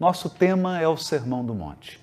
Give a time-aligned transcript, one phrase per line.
[0.00, 2.00] Nosso tema é o Sermão do Monte.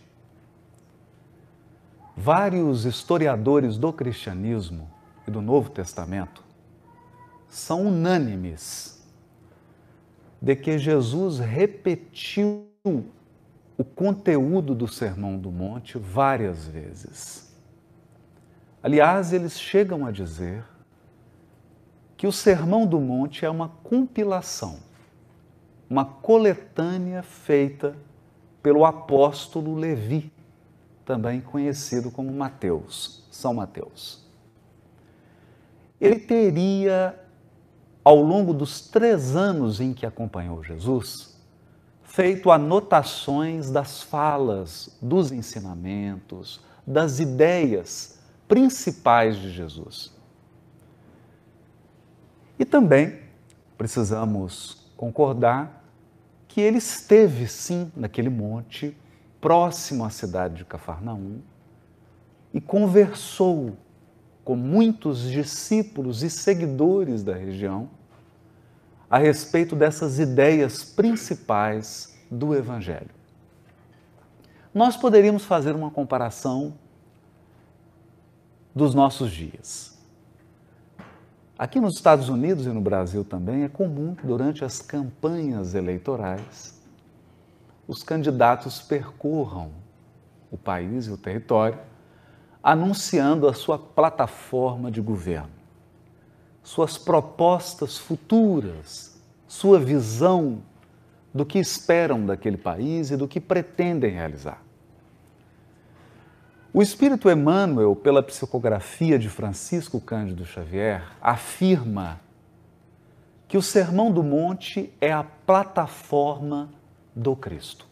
[2.16, 4.88] Vários historiadores do cristianismo
[5.28, 6.44] e do Novo Testamento
[7.50, 9.04] são unânimes
[10.40, 12.70] de que Jesus repetiu
[13.76, 17.52] o conteúdo do Sermão do Monte várias vezes.
[18.84, 20.64] Aliás, eles chegam a dizer
[22.16, 24.86] que o Sermão do Monte é uma compilação,
[25.90, 27.96] uma coletânea feita
[28.62, 30.32] pelo apóstolo Levi,
[31.06, 34.26] também conhecido como Mateus, São Mateus.
[36.00, 37.18] Ele teria,
[38.04, 41.38] ao longo dos três anos em que acompanhou Jesus,
[42.04, 50.14] feito anotações das falas, dos ensinamentos, das ideias principais de Jesus.
[52.60, 53.20] E também
[53.78, 55.86] precisamos concordar
[56.48, 58.98] que ele esteve sim naquele monte,
[59.40, 61.40] próximo à cidade de Cafarnaum,
[62.54, 63.78] e conversou
[64.44, 67.90] com muitos discípulos e seguidores da região
[69.10, 73.12] a respeito dessas ideias principais do Evangelho.
[74.74, 76.74] Nós poderíamos fazer uma comparação
[78.76, 79.97] dos nossos dias.
[81.58, 86.80] Aqui nos Estados Unidos e no Brasil também é comum que durante as campanhas eleitorais
[87.88, 89.72] os candidatos percorram
[90.52, 91.80] o país e o território
[92.62, 95.58] anunciando a sua plataforma de governo
[96.68, 100.62] suas propostas futuras, sua visão
[101.34, 104.62] do que esperam daquele país e do que pretendem realizar.
[106.78, 112.22] O Espírito Emmanuel, pela psicografia de Francisco Cândido Xavier, afirma
[113.48, 116.70] que o Sermão do Monte é a plataforma
[117.16, 117.88] do Cristo.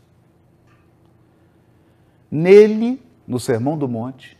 [2.29, 4.37] Nele, no Sermão do Monte,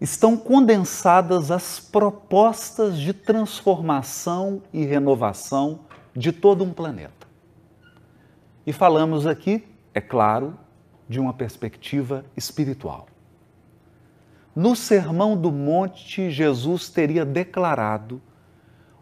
[0.00, 5.78] estão condensadas as propostas de transformação e renovação
[6.12, 7.28] de todo um planeta.
[8.66, 9.64] E falamos aqui,
[9.94, 10.58] é claro,
[11.08, 13.06] de uma perspectiva espiritual.
[14.54, 18.20] No Sermão do Monte, Jesus teria declarado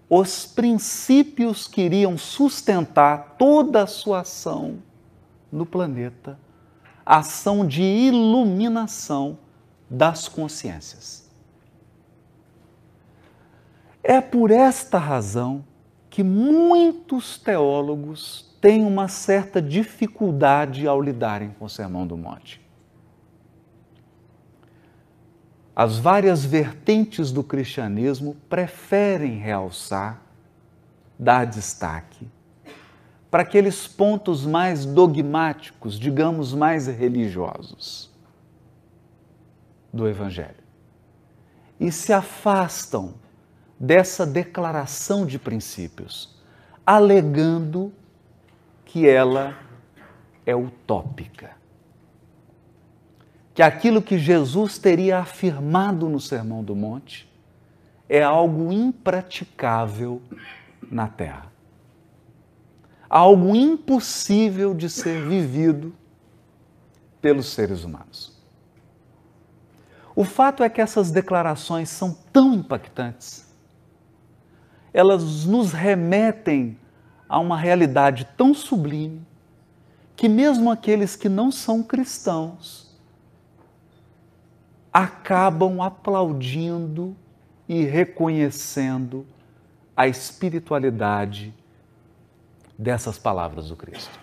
[0.08, 4.78] os princípios que iriam sustentar toda a sua ação
[5.50, 6.38] no planeta,
[7.04, 9.38] ação de iluminação
[9.88, 11.28] das consciências.
[14.02, 15.64] É por esta razão
[16.08, 22.67] que muitos teólogos têm uma certa dificuldade ao lidarem com o Sermão do Monte.
[25.78, 30.20] As várias vertentes do cristianismo preferem realçar,
[31.16, 32.28] dar destaque
[33.30, 38.10] para aqueles pontos mais dogmáticos, digamos, mais religiosos
[39.92, 40.64] do Evangelho
[41.78, 43.14] e se afastam
[43.78, 46.36] dessa declaração de princípios,
[46.84, 47.92] alegando
[48.84, 49.56] que ela
[50.44, 51.57] é utópica.
[53.58, 57.28] Que aquilo que Jesus teria afirmado no Sermão do Monte
[58.08, 60.22] é algo impraticável
[60.88, 61.50] na terra.
[63.10, 65.92] Algo impossível de ser vivido
[67.20, 68.32] pelos seres humanos.
[70.14, 73.44] O fato é que essas declarações são tão impactantes,
[74.94, 76.78] elas nos remetem
[77.28, 79.26] a uma realidade tão sublime,
[80.14, 82.87] que mesmo aqueles que não são cristãos
[84.98, 87.16] acabam aplaudindo
[87.68, 89.24] e reconhecendo
[89.96, 91.54] a espiritualidade
[92.76, 94.18] dessas palavras do Cristo.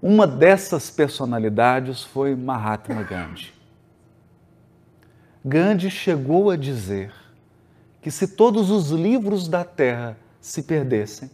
[0.00, 3.52] Uma dessas personalidades foi Mahatma Gandhi.
[5.44, 7.12] Gandhi chegou a dizer
[8.00, 11.30] que se todos os livros da terra se perdessem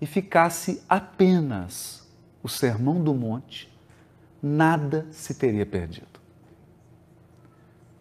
[0.00, 2.04] e ficasse apenas
[2.42, 3.72] o Sermão do Monte,
[4.42, 6.17] nada se teria perdido.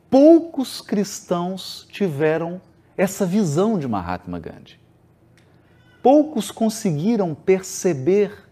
[0.10, 2.62] Poucos cristãos tiveram
[2.96, 4.80] essa visão de Mahatma Gandhi.
[6.02, 8.48] Poucos conseguiram perceber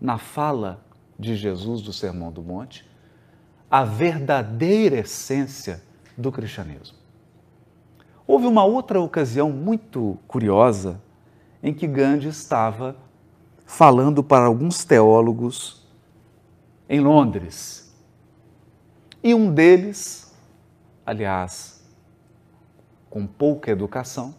[0.00, 0.84] na fala
[1.18, 2.88] de Jesus do Sermão do Monte
[3.70, 5.82] a verdadeira essência
[6.16, 6.98] do cristianismo.
[8.26, 11.00] Houve uma outra ocasião muito curiosa
[11.62, 12.96] em que Gandhi estava
[13.66, 15.86] falando para alguns teólogos
[16.88, 17.94] em Londres.
[19.22, 20.31] E um deles,
[21.04, 21.82] aliás,
[23.10, 24.34] com pouca educação,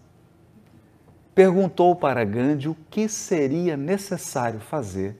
[1.35, 5.19] perguntou para Gandhi o que seria necessário fazer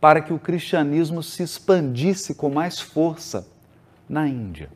[0.00, 3.46] para que o cristianismo se expandisse com mais força
[4.08, 4.70] na Índia?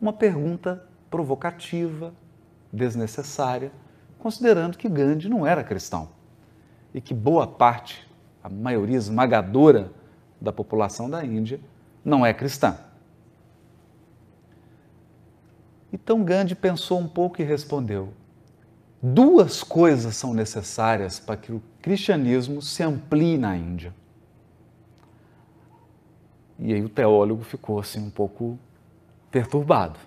[0.00, 2.12] Uma pergunta provocativa,
[2.72, 3.72] desnecessária,
[4.18, 6.08] considerando que Gandhi não era cristão
[6.92, 8.08] e que boa parte,
[8.42, 9.90] a maioria esmagadora
[10.40, 11.60] da população da Índia,
[12.04, 12.78] não é cristã.
[15.92, 18.12] Então Gandhi pensou um pouco e respondeu:
[19.02, 23.94] duas coisas são necessárias para que o cristianismo se amplie na Índia.
[26.58, 28.58] E aí o teólogo ficou assim um pouco
[29.30, 29.98] perturbado.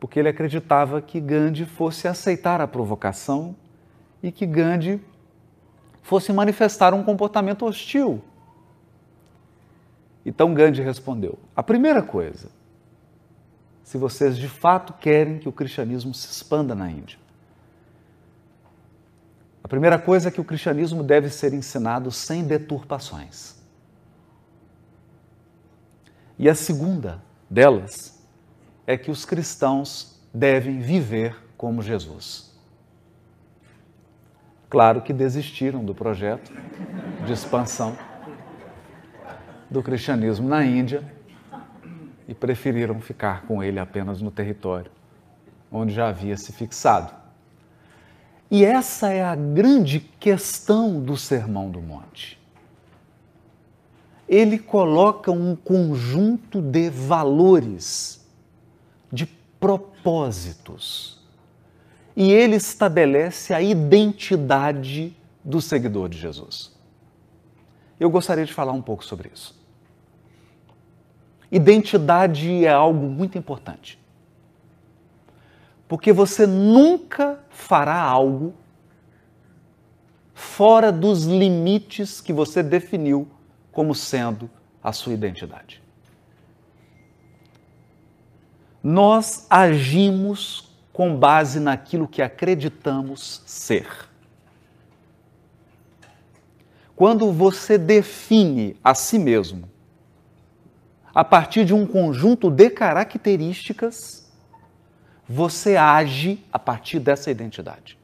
[0.00, 3.54] Porque ele acreditava que Gandhi fosse aceitar a provocação
[4.22, 5.00] e que Gandhi
[6.02, 8.22] fosse manifestar um comportamento hostil.
[10.24, 12.50] Então Gandhi respondeu: a primeira coisa,
[13.84, 17.18] se vocês de fato querem que o cristianismo se expanda na Índia,
[19.62, 23.62] a primeira coisa é que o cristianismo deve ser ensinado sem deturpações.
[26.38, 28.22] E a segunda delas
[28.86, 32.52] é que os cristãos devem viver como Jesus.
[34.68, 36.52] Claro que desistiram do projeto
[37.24, 37.96] de expansão
[39.70, 41.04] do cristianismo na Índia
[42.26, 44.90] e preferiram ficar com ele apenas no território
[45.74, 47.12] onde já havia se fixado.
[48.48, 52.40] E essa é a grande questão do Sermão do Monte.
[54.28, 58.24] Ele coloca um conjunto de valores,
[59.12, 59.26] de
[59.58, 61.20] propósitos
[62.16, 66.72] e ele estabelece a identidade do seguidor de Jesus.
[67.98, 69.63] Eu gostaria de falar um pouco sobre isso.
[71.54, 73.96] Identidade é algo muito importante.
[75.86, 78.52] Porque você nunca fará algo
[80.34, 83.28] fora dos limites que você definiu
[83.70, 84.50] como sendo
[84.82, 85.80] a sua identidade.
[88.82, 93.86] Nós agimos com base naquilo que acreditamos ser.
[96.96, 99.72] Quando você define a si mesmo
[101.14, 104.28] a partir de um conjunto de características,
[105.28, 107.96] você age a partir dessa identidade.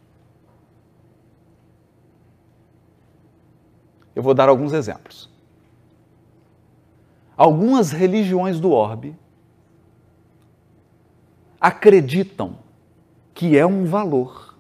[4.14, 5.28] Eu vou dar alguns exemplos.
[7.36, 9.18] Algumas religiões do orbe
[11.60, 12.58] acreditam
[13.34, 14.58] que é um valor,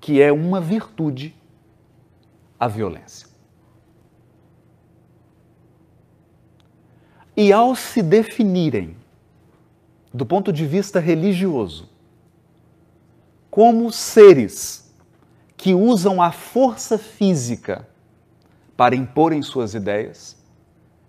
[0.00, 1.36] que é uma virtude,
[2.58, 3.29] a violência.
[7.42, 8.94] E ao se definirem,
[10.12, 11.88] do ponto de vista religioso,
[13.50, 14.94] como seres
[15.56, 17.88] que usam a força física
[18.76, 20.36] para imporem suas ideias,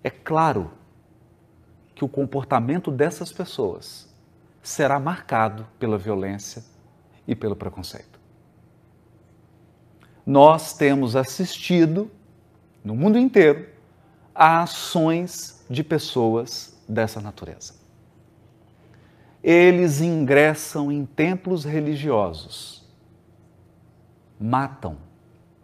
[0.01, 0.71] é claro
[1.93, 4.07] que o comportamento dessas pessoas
[4.63, 6.63] será marcado pela violência
[7.27, 8.17] e pelo preconceito.
[10.25, 12.09] Nós temos assistido,
[12.85, 13.67] no mundo inteiro,
[14.33, 17.75] a ações de pessoas dessa natureza.
[19.41, 22.85] Eles ingressam em templos religiosos,
[24.39, 24.97] matam,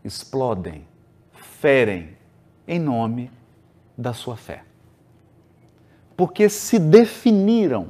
[0.03, 0.87] explodem,
[1.33, 2.17] ferem
[2.67, 3.29] em nome
[3.97, 4.63] da sua fé.
[6.15, 7.89] Porque se definiram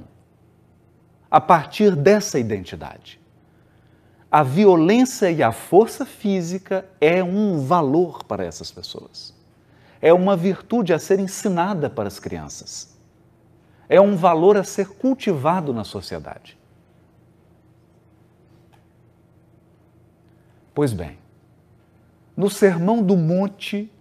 [1.29, 3.19] a partir dessa identidade
[4.29, 9.33] a violência e a força física é um valor para essas pessoas.
[10.01, 12.95] É uma virtude a ser ensinada para as crianças.
[13.89, 16.57] É um valor a ser cultivado na sociedade.
[20.73, 21.17] Pois bem,
[22.35, 23.91] no Sermão do Monte,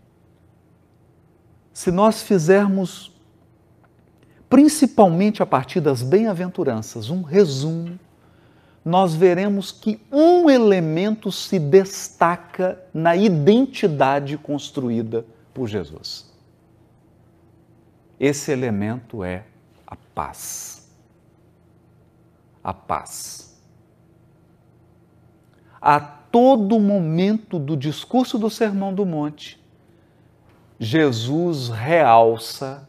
[1.72, 3.14] se nós fizermos,
[4.48, 7.98] principalmente a partir das bem-aventuranças, um resumo
[8.86, 15.24] nós veremos que um elemento se destaca na identidade construída
[15.56, 16.30] por Jesus.
[18.20, 19.46] Esse elemento é
[19.86, 20.94] a paz.
[22.62, 23.58] A paz.
[25.80, 29.58] A todo momento do discurso do Sermão do Monte,
[30.78, 32.86] Jesus realça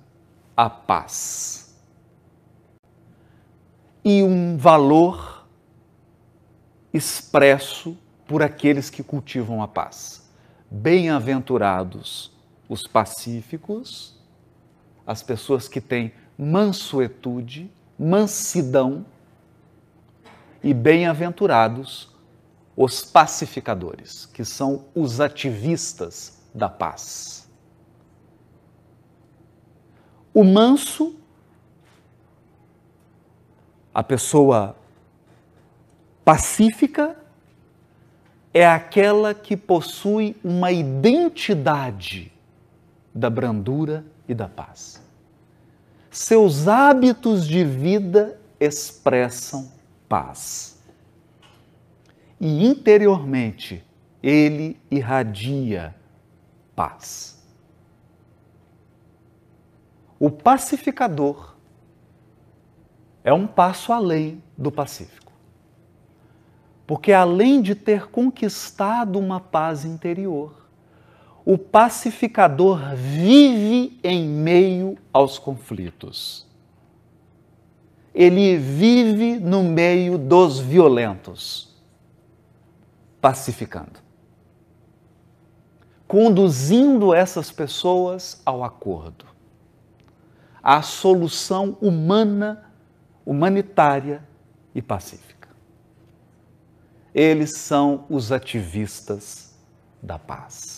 [0.55, 1.81] a paz.
[4.03, 5.47] E um valor
[6.93, 7.97] expresso
[8.27, 10.29] por aqueles que cultivam a paz.
[10.69, 12.35] Bem-aventurados
[12.67, 14.15] os pacíficos,
[15.05, 19.05] as pessoas que têm mansuetude, mansidão,
[20.63, 22.09] e bem-aventurados
[22.75, 27.49] os pacificadores, que são os ativistas da paz.
[30.33, 31.15] O manso,
[33.93, 34.75] a pessoa
[36.23, 37.17] pacífica,
[38.53, 42.31] é aquela que possui uma identidade
[43.17, 45.01] da brandura e da paz.
[46.11, 49.71] Seus hábitos de vida expressam
[50.07, 50.79] paz.
[52.39, 53.83] E interiormente
[54.21, 55.95] ele irradia
[56.75, 57.43] paz.
[60.19, 61.55] O pacificador
[63.23, 65.31] é um passo além do pacífico.
[66.85, 70.66] Porque além de ter conquistado uma paz interior,
[71.49, 76.45] o pacificador vive em meio aos conflitos.
[78.13, 81.73] Ele vive no meio dos violentos,
[83.21, 83.97] pacificando,
[86.05, 89.23] conduzindo essas pessoas ao acordo,
[90.61, 92.73] à solução humana,
[93.25, 94.21] humanitária
[94.75, 95.47] e pacífica.
[97.15, 99.57] Eles são os ativistas
[100.03, 100.76] da paz.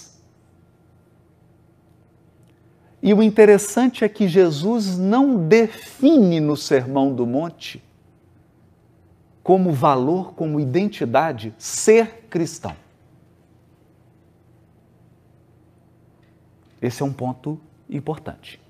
[3.02, 7.82] E o interessante é que Jesus não define no Sermão do Monte
[9.42, 12.76] como valor, como identidade, ser cristão.
[16.82, 18.62] Esse é um ponto importante.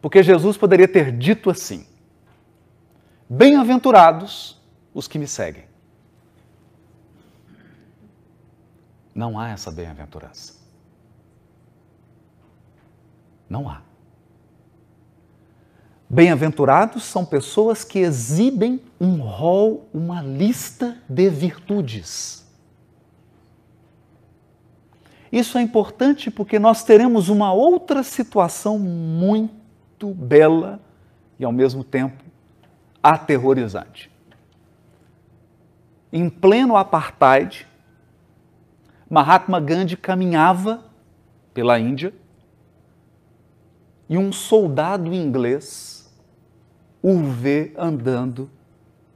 [0.00, 1.86] Porque Jesus poderia ter dito assim:
[3.28, 4.60] Bem-aventurados
[4.94, 5.64] os que me seguem.
[9.14, 10.65] Não há essa bem-aventurança.
[13.48, 13.82] Não há.
[16.08, 22.46] Bem-aventurados são pessoas que exibem um rol, uma lista de virtudes.
[25.30, 30.80] Isso é importante porque nós teremos uma outra situação muito bela
[31.38, 32.22] e, ao mesmo tempo,
[33.02, 34.10] aterrorizante.
[36.12, 37.66] Em pleno apartheid,
[39.10, 40.84] Mahatma Gandhi caminhava
[41.52, 42.14] pela Índia
[44.08, 46.12] e um soldado inglês
[47.02, 48.50] o vê andando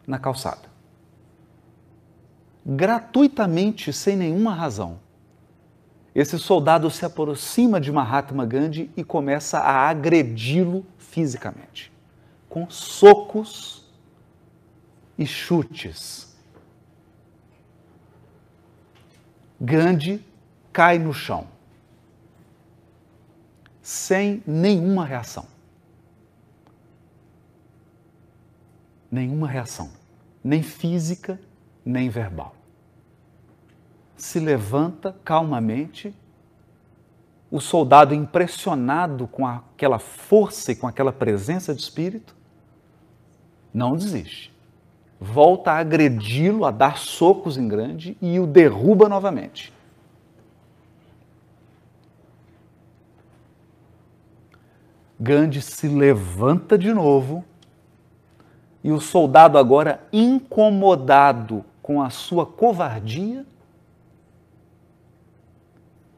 [0.06, 0.68] na calçada.
[2.64, 4.98] Gratuitamente, sem nenhuma razão.
[6.14, 11.92] Esse soldado se aproxima de Mahatma Gandhi e começa a agredi-lo fisicamente,
[12.48, 13.88] com socos
[15.16, 16.36] e chutes.
[19.60, 20.24] Gandhi
[20.72, 21.46] cai no chão
[23.90, 25.46] sem nenhuma reação.
[29.10, 29.90] Nenhuma reação,
[30.44, 31.40] nem física,
[31.84, 32.54] nem verbal.
[34.16, 36.14] Se levanta calmamente,
[37.50, 42.36] o soldado, impressionado com aquela força e com aquela presença de espírito,
[43.74, 44.54] não desiste.
[45.20, 49.72] Volta a agredi-lo, a dar socos em grande e o derruba novamente.
[55.20, 57.44] Gandhi se levanta de novo
[58.82, 63.44] e o soldado, agora incomodado com a sua covardia,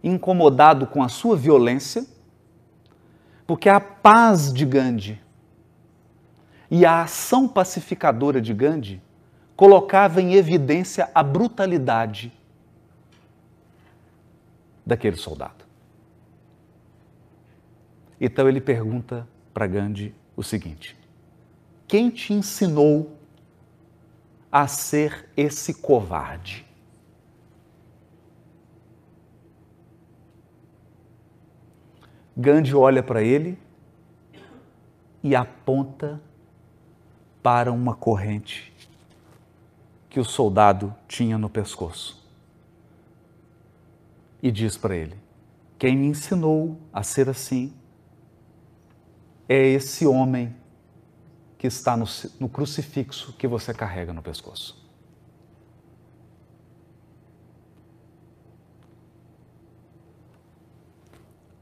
[0.04, 2.06] incomodado com a sua violência,
[3.44, 5.21] porque a paz de Gandhi
[6.71, 9.02] e a ação pacificadora de Gandhi
[9.56, 12.32] colocava em evidência a brutalidade
[14.87, 15.62] daquele soldado.
[18.25, 20.97] Então ele pergunta para Gandhi o seguinte:
[21.88, 23.19] Quem te ensinou
[24.50, 26.64] a ser esse covarde?
[32.37, 33.59] Gandhi olha para ele
[35.21, 36.23] e aponta
[37.43, 38.73] para uma corrente
[40.09, 42.25] que o soldado tinha no pescoço.
[44.41, 45.17] E diz para ele:
[45.76, 47.82] Quem me ensinou a ser assim
[49.52, 50.54] é esse homem
[51.59, 52.06] que está no,
[52.40, 54.82] no crucifixo que você carrega no pescoço.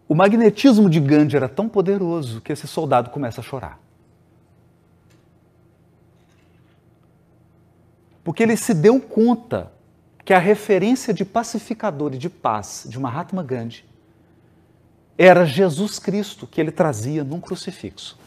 [0.08, 3.80] O magnetismo de Gandhi era tão poderoso que esse soldado começa a chorar.
[8.22, 9.72] Porque ele se deu conta
[10.24, 13.89] que a referência de pacificador e de paz de Mahatma Gandhi
[15.22, 18.18] era Jesus Cristo que ele trazia num crucifixo.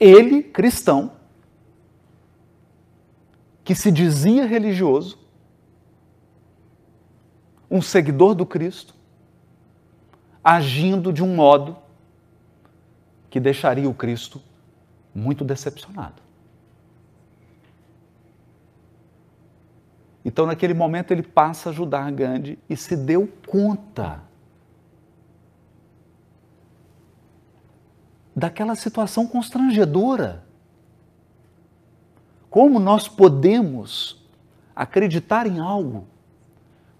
[0.00, 1.12] Ele, cristão,
[3.62, 5.18] que se dizia religioso,
[7.70, 8.94] um seguidor do Cristo,
[10.42, 11.76] agindo de um modo
[13.28, 14.40] que deixaria o Cristo
[15.14, 16.22] muito decepcionado.
[20.26, 24.24] Então, naquele momento, ele passa a ajudar Gandhi e se deu conta
[28.34, 30.44] daquela situação constrangedora.
[32.50, 34.20] Como nós podemos
[34.74, 36.08] acreditar em algo?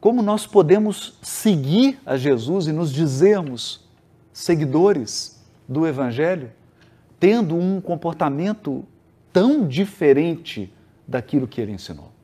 [0.01, 3.89] Como nós podemos seguir a Jesus e nos dizermos
[4.33, 6.53] seguidores do Evangelho,
[7.19, 8.85] tendo um comportamento
[9.33, 10.73] tão diferente
[11.09, 12.15] daquilo que ele ensinou?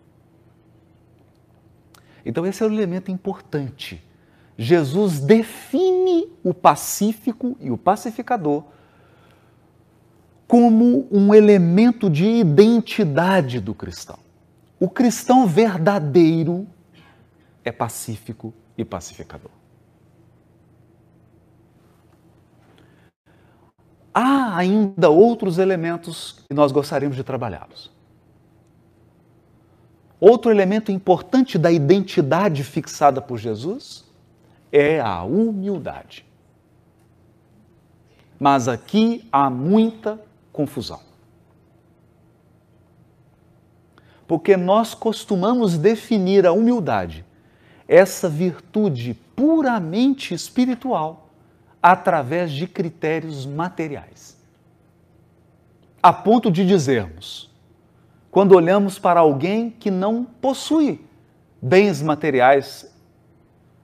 [2.25, 4.02] Então, esse é um elemento importante.
[4.57, 8.64] Jesus define o pacífico e o pacificador
[10.47, 14.19] como um elemento de identidade do cristão.
[14.79, 16.67] O cristão verdadeiro
[17.64, 19.50] é pacífico e pacificador.
[24.12, 27.92] Há ainda outros elementos que nós gostaríamos de trabalhá-los.
[30.25, 34.05] Outro elemento importante da identidade fixada por Jesus
[34.71, 36.25] é a humildade.
[38.38, 41.00] Mas aqui há muita confusão.
[44.25, 47.25] Porque nós costumamos definir a humildade,
[47.88, 51.31] essa virtude puramente espiritual,
[51.83, 54.37] através de critérios materiais.
[56.00, 57.52] A ponto de dizermos,
[58.33, 61.05] quando olhamos para alguém que não possui
[61.61, 62.91] bens materiais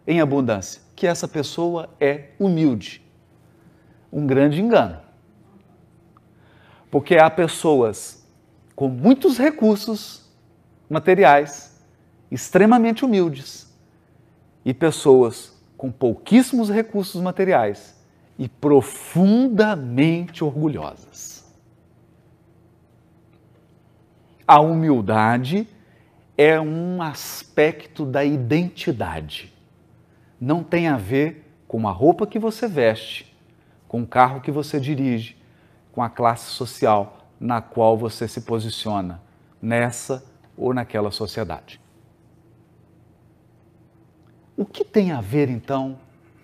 [0.07, 3.03] em abundância, que essa pessoa é humilde.
[4.11, 4.99] Um grande engano.
[6.91, 8.27] Porque há pessoas
[8.75, 10.27] com muitos recursos
[10.89, 11.79] materiais,
[12.31, 13.71] extremamente humildes,
[14.65, 17.95] e pessoas com pouquíssimos recursos materiais
[18.39, 21.38] e profundamente orgulhosas.
[24.49, 25.69] A humildade
[26.35, 29.53] é um aspecto da identidade.
[30.41, 33.37] Não tem a ver com a roupa que você veste,
[33.87, 35.37] com o carro que você dirige,
[35.93, 39.21] com a classe social na qual você se posiciona,
[39.61, 40.25] nessa
[40.57, 41.79] ou naquela sociedade.
[44.57, 45.99] O que tem a ver então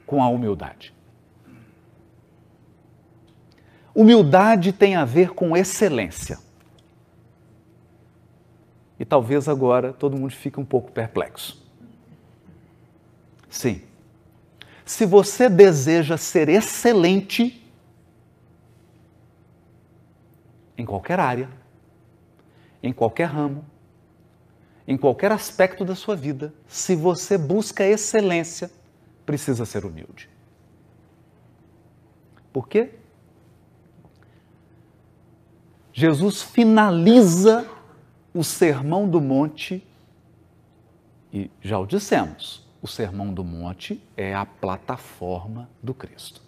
[0.07, 0.93] com a humildade?
[3.95, 6.44] Humildade tem a ver com excelência.
[8.99, 11.65] E talvez agora todo mundo fique um pouco perplexo.
[13.49, 13.83] Sim.
[14.85, 17.63] Se você deseja ser excelente,
[20.77, 21.49] em qualquer área,
[22.83, 23.65] em qualquer ramo,
[24.87, 28.71] em qualquer aspecto da sua vida, se você busca excelência,
[29.25, 30.29] precisa ser humilde.
[32.53, 32.91] Por quê?
[35.93, 37.67] Jesus finaliza
[38.35, 39.87] o Sermão do Monte
[41.33, 46.43] e já o dissemos, o Sermão do Monte é a plataforma do Cristo.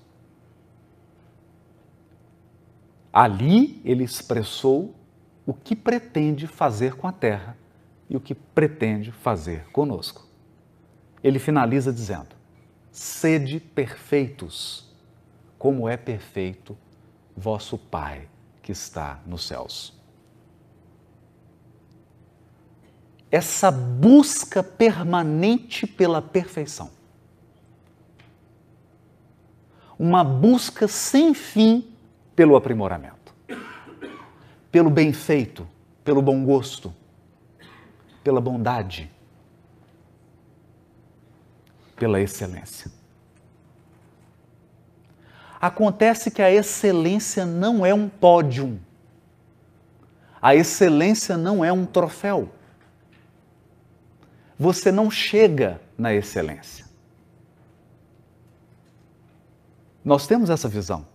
[3.12, 4.94] Ali ele expressou
[5.46, 7.56] o que pretende fazer com a terra
[8.10, 10.26] e o que pretende fazer conosco.
[11.22, 12.36] Ele finaliza dizendo:
[12.92, 14.92] Sede perfeitos,
[15.58, 16.76] como é perfeito
[17.36, 18.28] vosso Pai
[18.62, 19.95] que está nos céus.
[23.30, 26.90] Essa busca permanente pela perfeição.
[29.98, 31.92] Uma busca sem fim
[32.34, 33.34] pelo aprimoramento,
[34.70, 35.66] pelo bem feito,
[36.04, 36.94] pelo bom gosto,
[38.22, 39.10] pela bondade,
[41.96, 42.92] pela excelência.
[45.58, 48.78] Acontece que a excelência não é um pódio,
[50.40, 52.50] a excelência não é um troféu.
[54.58, 56.86] Você não chega na excelência.
[60.04, 61.06] Nós temos essa visão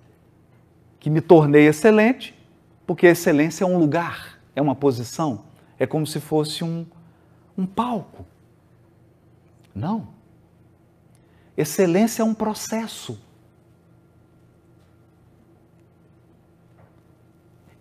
[0.99, 2.37] que me tornei excelente,
[2.85, 5.45] porque excelência é um lugar, é uma posição,
[5.79, 6.85] é como se fosse um,
[7.57, 8.25] um palco.
[9.73, 10.09] Não.
[11.57, 13.19] Excelência é um processo.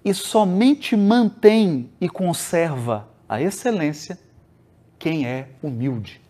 [0.02, 4.18] E somente mantém e conserva a excelência
[5.00, 6.20] quem é humilde.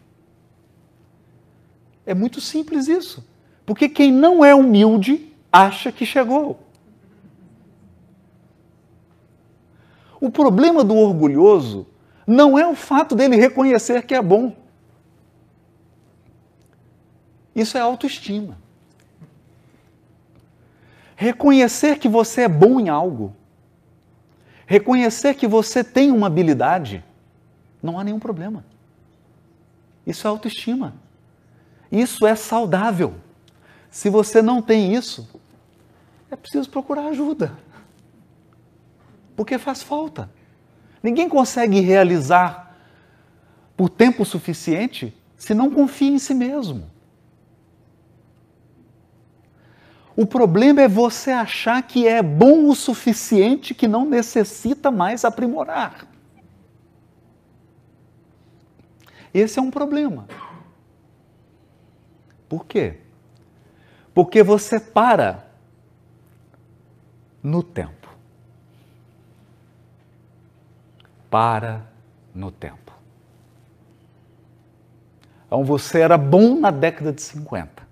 [2.06, 3.22] É muito simples isso.
[3.66, 6.58] Porque quem não é humilde acha que chegou.
[10.20, 11.86] O problema do orgulhoso
[12.26, 14.56] não é o fato dele reconhecer que é bom.
[17.54, 18.56] Isso é autoestima.
[21.16, 23.34] Reconhecer que você é bom em algo,
[24.64, 27.04] reconhecer que você tem uma habilidade,
[27.82, 28.64] não há nenhum problema.
[30.06, 30.94] Isso é autoestima.
[31.90, 33.14] Isso é saudável.
[33.90, 35.28] Se você não tem isso,
[36.30, 37.52] é preciso procurar ajuda.
[39.34, 40.30] Porque faz falta.
[41.02, 42.76] Ninguém consegue realizar
[43.76, 46.90] por tempo suficiente se não confia em si mesmo.
[50.14, 56.06] O problema é você achar que é bom o suficiente que não necessita mais aprimorar.
[59.32, 60.26] Esse é um problema.
[62.48, 62.98] Por quê?
[64.12, 65.46] Porque você para
[67.42, 68.08] no tempo.
[71.30, 71.86] Para
[72.34, 72.92] no tempo.
[75.46, 77.88] Então você era bom na década de 50.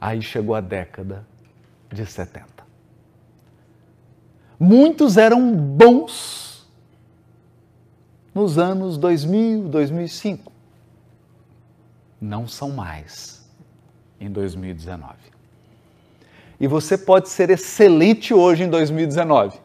[0.00, 1.24] Aí chegou a década
[1.90, 2.46] de 70.
[4.58, 6.51] Muitos eram bons
[8.34, 10.52] nos anos 2000, 2005.
[12.20, 13.48] Não são mais
[14.20, 15.14] em 2019.
[16.60, 19.60] E você pode ser excelente hoje em 2019.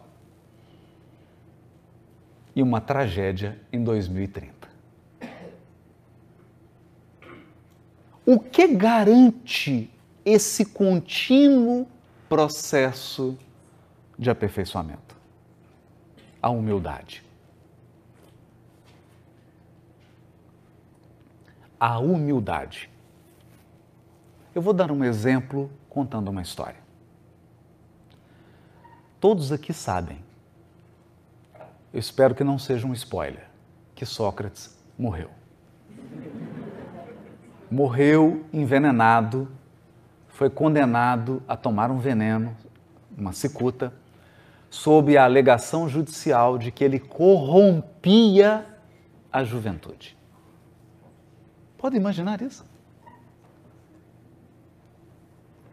[2.56, 4.68] E uma tragédia em 2030.
[8.26, 9.90] O que garante
[10.26, 11.88] esse contínuo
[12.28, 13.38] processo
[14.18, 15.16] de aperfeiçoamento.
[16.42, 17.27] A humildade.
[21.80, 22.90] A humildade.
[24.54, 26.80] Eu vou dar um exemplo contando uma história.
[29.20, 30.20] Todos aqui sabem,
[31.94, 33.48] eu espero que não seja um spoiler,
[33.96, 35.30] que Sócrates morreu.
[37.70, 39.48] Morreu envenenado
[40.38, 42.56] foi condenado a tomar um veneno,
[43.18, 43.92] uma cicuta,
[44.70, 48.64] sob a alegação judicial de que ele corrompia
[49.34, 50.16] a juventude.
[51.78, 52.66] Pode imaginar isso?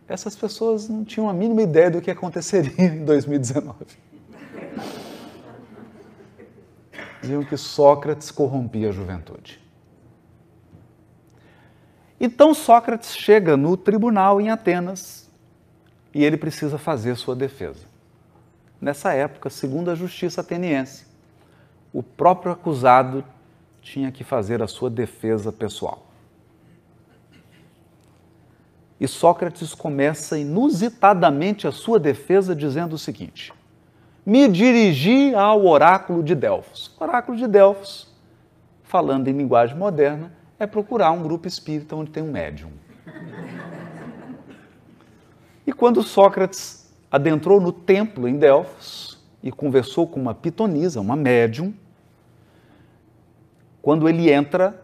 [0.07, 3.87] Essas pessoas não tinham a mínima ideia do que aconteceria em 2019.
[7.23, 9.59] Diziam que Sócrates corrompia a juventude.
[12.21, 15.31] Então Sócrates chega no tribunal em Atenas
[16.15, 17.87] e ele precisa fazer sua defesa.
[18.81, 21.07] Nessa época, segundo a justiça ateniense,
[21.93, 23.25] o próprio acusado
[23.85, 26.07] tinha que fazer a sua defesa pessoal.
[28.99, 33.53] E Sócrates começa inusitadamente a sua defesa dizendo o seguinte:
[34.25, 36.97] Me dirigi ao oráculo de Delfos.
[36.99, 38.11] Oráculo de Delfos,
[38.83, 42.71] falando em linguagem moderna, é procurar um grupo espírita onde tem um médium.
[45.67, 51.75] E quando Sócrates adentrou no templo em Delfos e conversou com uma pitonisa, uma médium,
[53.85, 54.83] quando ele entra,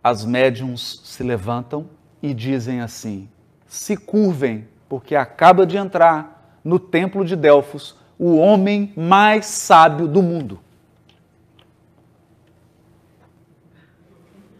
[0.00, 1.88] as médiums se levantam
[2.22, 3.28] e dizem assim:
[3.66, 10.22] se curvem, porque acaba de entrar no templo de Delfos o homem mais sábio do
[10.22, 10.60] mundo.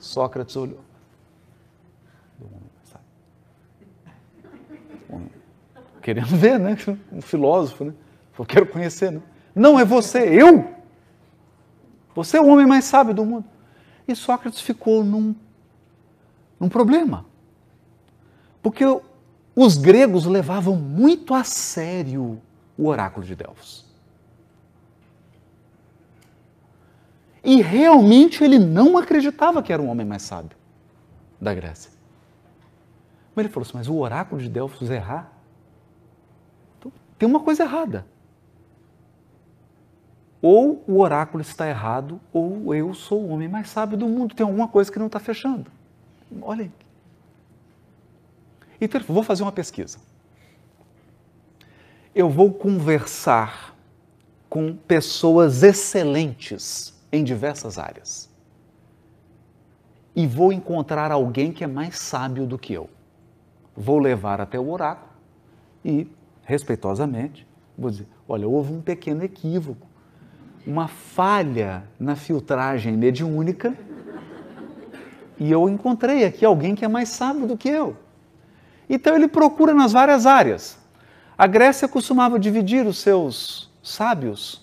[0.01, 0.81] Sócrates olhou.
[6.03, 6.77] Querendo ver, né?
[7.12, 7.94] Um filósofo, né?
[8.37, 9.22] Eu quero conhecer, né?
[9.55, 10.82] Não, é você, eu?
[12.14, 13.44] Você é o homem mais sábio do mundo.
[14.07, 15.35] E Sócrates ficou num,
[16.59, 17.25] num problema.
[18.62, 18.85] Porque
[19.55, 22.40] os gregos levavam muito a sério
[22.77, 23.85] o oráculo de Delfos.
[27.44, 30.57] E realmente ele não acreditava que era o homem mais sábio
[31.40, 31.90] da Grécia.
[33.35, 35.33] Mas ele falou assim: Mas o oráculo de Delfos é errar?
[36.79, 38.07] Então, tem uma coisa errada.
[40.42, 44.35] Ou o oráculo está errado, ou eu sou o homem mais sábio do mundo.
[44.35, 45.70] Tem alguma coisa que não está fechando.
[46.40, 46.72] Olhem.
[48.81, 49.98] Então, vou fazer uma pesquisa.
[52.12, 53.76] Eu vou conversar
[54.50, 58.28] com pessoas excelentes em diversas áreas.
[60.14, 62.90] E vou encontrar alguém que é mais sábio do que eu.
[63.76, 65.12] Vou levar até o oráculo
[65.85, 66.07] e,
[66.42, 67.46] respeitosamente,
[67.78, 69.87] vou dizer: olha, houve um pequeno equívoco,
[70.66, 73.77] uma falha na filtragem mediúnica,
[75.38, 77.96] e eu encontrei aqui alguém que é mais sábio do que eu.
[78.88, 80.79] Então ele procura nas várias áreas.
[81.37, 84.62] A Grécia costumava dividir os seus sábios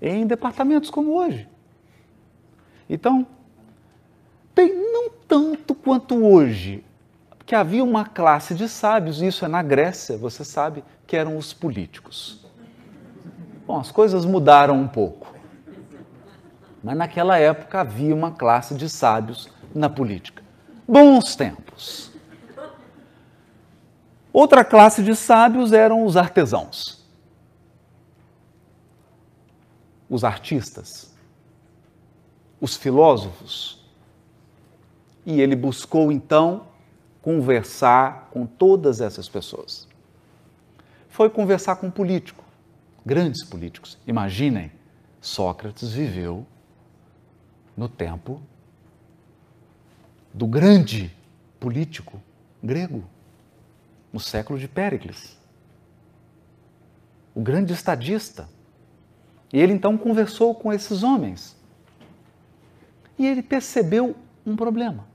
[0.00, 1.48] em departamentos como hoje.
[2.88, 3.26] Então,
[4.54, 6.84] bem, não tanto quanto hoje,
[7.44, 11.36] que havia uma classe de sábios, e isso é na Grécia, você sabe, que eram
[11.36, 12.39] os políticos.
[13.70, 15.32] Bom, as coisas mudaram um pouco.
[16.82, 20.42] Mas naquela época havia uma classe de sábios na política.
[20.88, 22.10] Bons tempos.
[24.32, 27.06] Outra classe de sábios eram os artesãos,
[30.08, 31.14] os artistas,
[32.60, 33.88] os filósofos.
[35.24, 36.66] E ele buscou então
[37.22, 39.86] conversar com todas essas pessoas.
[41.08, 42.49] Foi conversar com um político,
[43.04, 43.98] grandes políticos.
[44.06, 44.70] Imaginem,
[45.20, 46.46] Sócrates viveu
[47.76, 48.40] no tempo
[50.32, 51.14] do grande
[51.58, 52.20] político
[52.62, 53.04] grego,
[54.12, 55.38] no século de Péricles,
[57.34, 58.48] o grande estadista.
[59.52, 61.56] E ele então conversou com esses homens.
[63.18, 65.06] E ele percebeu um problema.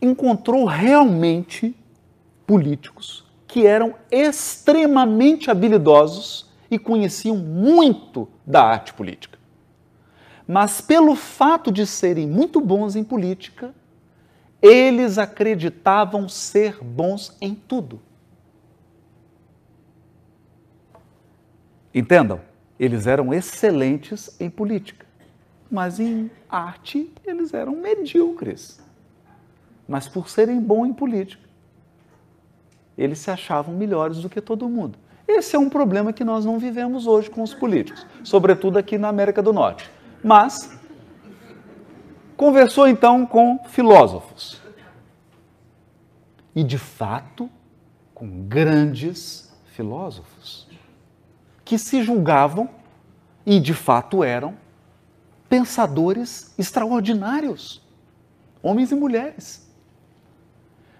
[0.00, 1.74] Encontrou realmente
[2.46, 9.32] políticos que eram extremamente habilidosos e conheciam muito da arte política
[10.46, 13.74] mas pelo fato de serem muito bons em política,
[14.60, 18.00] eles acreditavam ser bons em tudo.
[21.94, 22.40] Entendam,
[22.78, 25.06] eles eram excelentes em política,
[25.70, 28.80] mas em arte eles eram medíocres.
[29.86, 31.48] Mas por serem bons em política,
[32.96, 34.98] eles se achavam melhores do que todo mundo.
[35.26, 39.08] Esse é um problema que nós não vivemos hoje com os políticos, sobretudo aqui na
[39.08, 39.90] América do Norte
[40.22, 40.78] mas
[42.36, 44.60] conversou então com filósofos.
[46.54, 47.50] E de fato,
[48.14, 50.68] com grandes filósofos,
[51.64, 52.68] que se julgavam
[53.44, 54.54] e de fato eram
[55.48, 57.82] pensadores extraordinários,
[58.62, 59.68] homens e mulheres.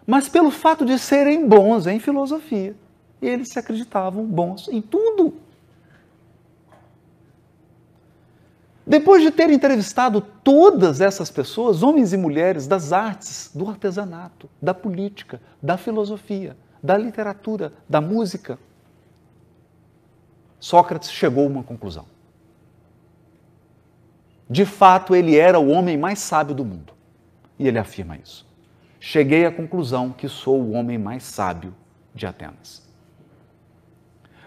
[0.06, 2.74] Mas pelo fato de serem bons em filosofia,
[3.20, 5.34] eles se acreditavam bons em tudo.
[8.84, 14.74] Depois de ter entrevistado todas essas pessoas, homens e mulheres das artes, do artesanato, da
[14.74, 18.58] política, da filosofia, da literatura, da música,
[20.58, 22.06] Sócrates chegou a uma conclusão.
[24.48, 26.92] De fato, ele era o homem mais sábio do mundo.
[27.58, 28.46] E ele afirma isso.
[29.04, 31.74] Cheguei à conclusão que sou o homem mais sábio
[32.14, 32.88] de Atenas.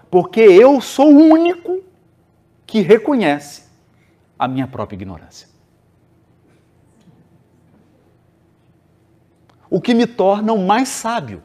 [0.09, 1.83] Porque eu sou o único
[2.65, 3.63] que reconhece
[4.39, 5.49] a minha própria ignorância.
[9.69, 11.43] O que me torna o mais sábio.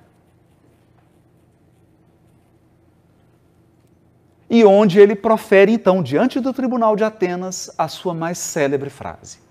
[4.49, 9.50] E onde ele profere, então, diante do tribunal de Atenas, a sua mais célebre frase.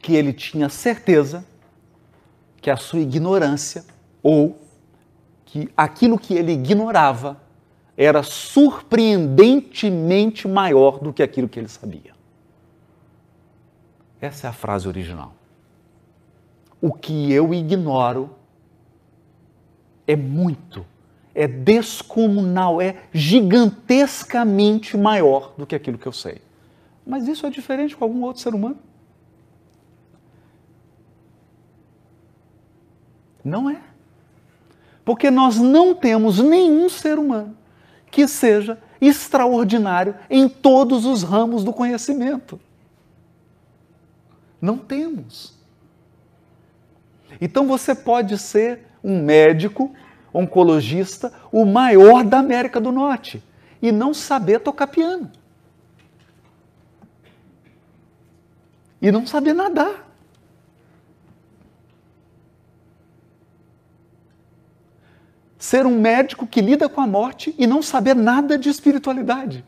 [0.00, 1.44] Que ele tinha certeza
[2.60, 3.84] que a sua ignorância,
[4.22, 4.60] ou
[5.44, 7.40] que aquilo que ele ignorava,
[7.96, 12.12] era surpreendentemente maior do que aquilo que ele sabia.
[14.20, 15.34] Essa é a frase original.
[16.80, 18.30] O que eu ignoro
[20.06, 20.86] é muito,
[21.34, 26.40] é descomunal, é gigantescamente maior do que aquilo que eu sei.
[27.06, 28.78] Mas isso é diferente com algum outro ser humano?
[33.44, 33.80] Não é.
[35.04, 37.56] Porque nós não temos nenhum ser humano
[38.10, 42.60] que seja extraordinário em todos os ramos do conhecimento.
[44.60, 45.58] Não temos.
[47.40, 49.94] Então você pode ser um médico,
[50.32, 53.42] oncologista, o maior da América do Norte
[53.80, 55.30] e não saber tocar piano.
[59.00, 60.09] E não saber nadar.
[65.60, 69.62] Ser um médico que lida com a morte e não saber nada de espiritualidade.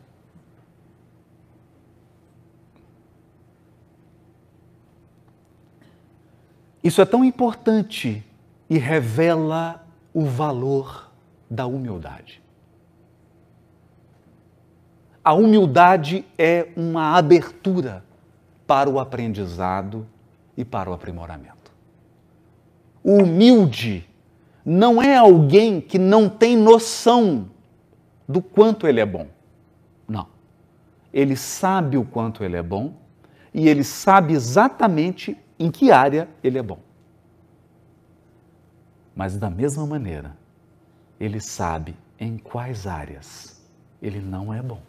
[6.83, 8.25] Isso é tão importante
[8.71, 11.13] e revela o valor
[11.49, 12.43] da humildade.
[15.23, 18.03] A humildade é uma abertura
[18.67, 20.07] para o aprendizado
[20.57, 21.71] e para o aprimoramento.
[23.05, 24.09] O humilde
[24.65, 27.51] não é alguém que não tem noção
[28.29, 29.29] do quanto ele é bom.
[30.07, 30.29] Não.
[31.13, 32.95] Ele sabe o quanto ele é bom
[33.53, 36.79] e ele sabe exatamente em que área ele é bom.
[39.15, 40.37] Mas da mesma maneira,
[41.21, 43.61] ele sabe em quais áreas
[44.01, 44.81] ele não é bom.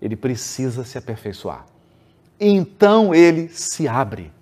[0.00, 1.66] Ele precisa se aperfeiçoar.
[2.40, 4.32] Então ele se abre.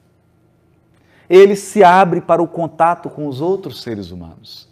[1.29, 4.69] Ele se abre para o contato com os outros seres humanos.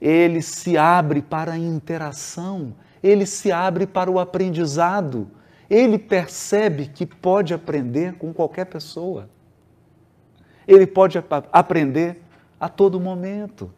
[0.00, 2.74] Ele se abre para a interação.
[3.02, 5.28] Ele se abre para o aprendizado.
[5.68, 9.28] Ele percebe que pode aprender com qualquer pessoa.
[10.66, 12.22] Ele pode aprender
[12.60, 13.70] a todo momento.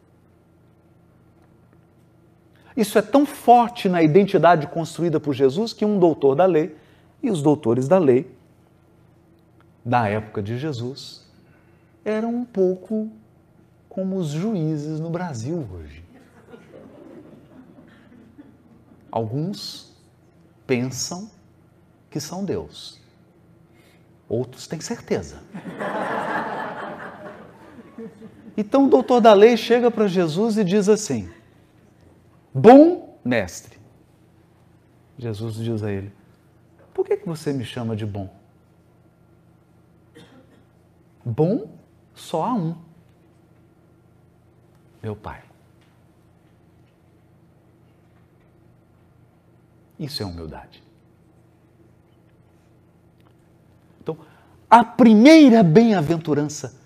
[2.77, 6.77] Isso é tão forte na identidade construída por Jesus que um doutor da lei
[7.23, 8.31] e os doutores da lei
[9.83, 11.26] da época de Jesus
[12.07, 13.11] eram um pouco
[13.89, 16.05] como os juízes no Brasil hoje.
[19.11, 19.93] Alguns
[20.67, 21.29] pensam
[22.09, 23.01] que são Deus,
[24.29, 25.43] outros têm certeza.
[28.57, 31.29] Então o doutor da lei chega para Jesus e diz assim:
[32.55, 33.79] Bom mestre.
[35.19, 36.13] Jesus diz a ele:
[36.95, 38.33] Por que, que você me chama de bom?
[41.25, 41.76] Bom
[42.17, 42.75] só há um:
[45.01, 45.41] meu Pai.
[49.97, 50.83] Isso é humildade.
[54.03, 54.19] Então,
[54.69, 56.85] a primeira bem-aventurança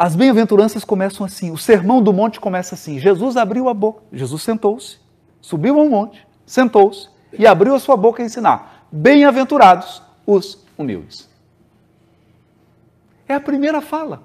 [0.00, 4.42] as bem-aventuranças começam assim, o sermão do monte começa assim: Jesus abriu a boca, Jesus
[4.42, 4.96] sentou-se,
[5.42, 8.86] subiu ao monte, sentou-se e abriu a sua boca a ensinar.
[8.90, 11.28] Bem-aventurados os humildes.
[13.28, 14.22] É a primeira fala.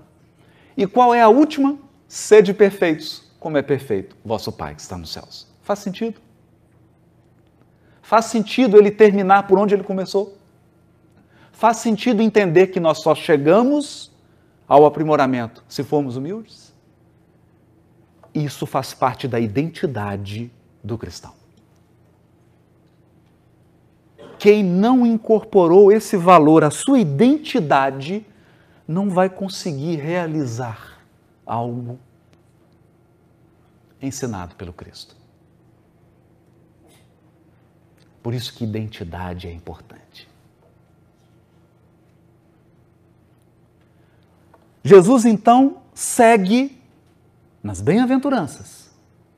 [0.77, 1.77] E qual é a última?
[2.07, 5.47] Sede perfeitos, como é perfeito vosso Pai que está nos céus.
[5.61, 6.19] Faz sentido?
[8.01, 10.37] Faz sentido ele terminar por onde ele começou?
[11.51, 14.11] Faz sentido entender que nós só chegamos
[14.67, 16.73] ao aprimoramento, se formos humildes?
[18.33, 20.51] Isso faz parte da identidade
[20.83, 21.33] do cristão.
[24.37, 28.25] Quem não incorporou esse valor à sua identidade
[28.87, 30.99] não vai conseguir realizar
[31.45, 31.99] algo
[34.01, 35.15] ensinado pelo Cristo.
[38.21, 40.27] Por isso que identidade é importante.
[44.83, 46.79] Jesus então segue
[47.63, 48.91] nas bem-aventuranças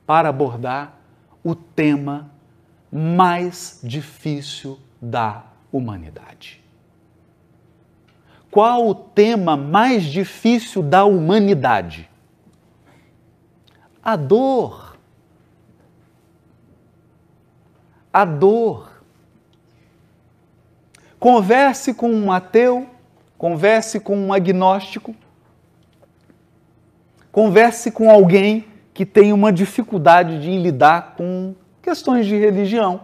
[0.06, 1.00] para abordar
[1.44, 2.30] o tema
[2.92, 6.64] mais difícil da humanidade.
[8.58, 12.10] Qual o tema mais difícil da humanidade?
[14.04, 14.98] A dor.
[18.12, 19.04] A dor.
[21.20, 22.90] Converse com um ateu,
[23.38, 25.16] converse com um agnóstico,
[27.32, 33.02] Converse com alguém que tem uma dificuldade de lidar com questões de religião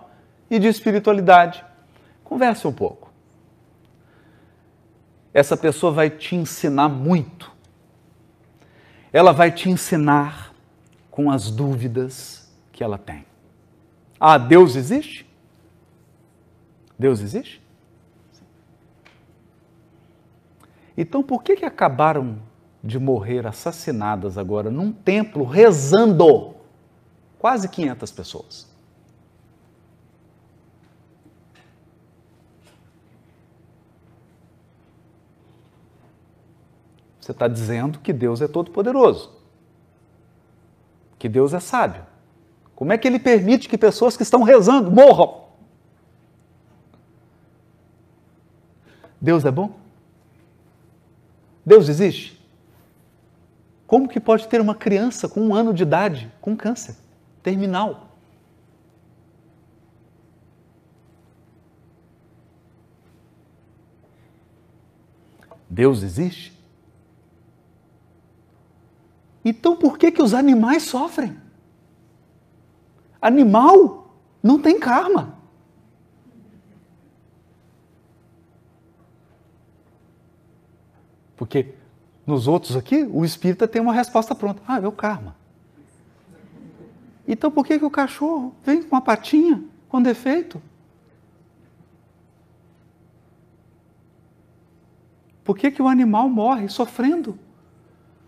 [0.50, 1.64] e de espiritualidade.
[2.24, 3.03] Converse um pouco.
[5.34, 7.52] Essa pessoa vai te ensinar muito.
[9.12, 10.54] Ela vai te ensinar
[11.10, 13.26] com as dúvidas que ela tem.
[14.20, 15.26] Ah, Deus existe?
[16.98, 17.62] Deus existe?
[20.96, 22.40] Então, por que, que acabaram
[22.84, 26.56] de morrer assassinadas agora num templo rezando.
[27.40, 28.73] Quase 500 pessoas.
[37.24, 39.32] Você está dizendo que Deus é todo-poderoso,
[41.18, 42.06] que Deus é sábio.
[42.76, 45.46] Como é que ele permite que pessoas que estão rezando morram?
[49.22, 49.74] Deus é bom?
[51.66, 52.46] Deus existe?
[53.88, 56.98] Como que pode ter uma criança com um ano de idade com câncer
[57.42, 58.10] terminal?
[65.70, 66.63] Deus existe?
[69.44, 71.36] Então por que, que os animais sofrem?
[73.22, 75.38] Animal não tem karma.
[81.36, 81.74] Porque
[82.26, 84.62] nos outros aqui, o espírita tem uma resposta pronta.
[84.68, 85.36] Ah, é o karma.
[87.28, 90.62] Então por que, que o cachorro vem com uma patinha com defeito?
[95.44, 97.38] Por que, que o animal morre sofrendo?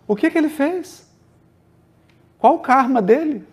[0.08, 1.10] O que, que ele fez?
[2.38, 3.47] Qual o karma dele?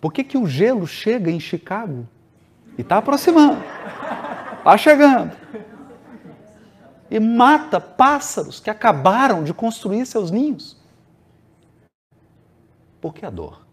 [0.00, 2.06] Por que, que o gelo chega em Chicago
[2.76, 3.62] e está aproximando?
[4.58, 5.36] Está chegando.
[7.10, 10.76] e mata pássaros que acabaram de construir seus ninhos.
[13.00, 13.64] Por que a dor?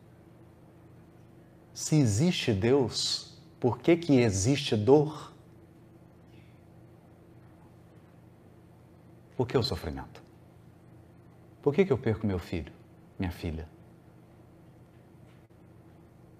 [1.73, 5.32] Se existe Deus, por que, que existe dor?
[9.35, 10.21] Por que o sofrimento?
[11.61, 12.71] Por que, que eu perco meu filho,
[13.17, 13.67] minha filha?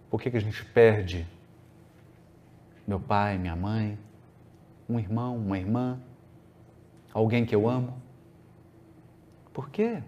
[0.10, 1.26] Por que, que a gente perde
[2.86, 3.98] meu pai, minha mãe,
[4.88, 6.00] um irmão, uma irmã,
[7.12, 8.00] alguém que eu amo?
[9.52, 10.04] Por quê?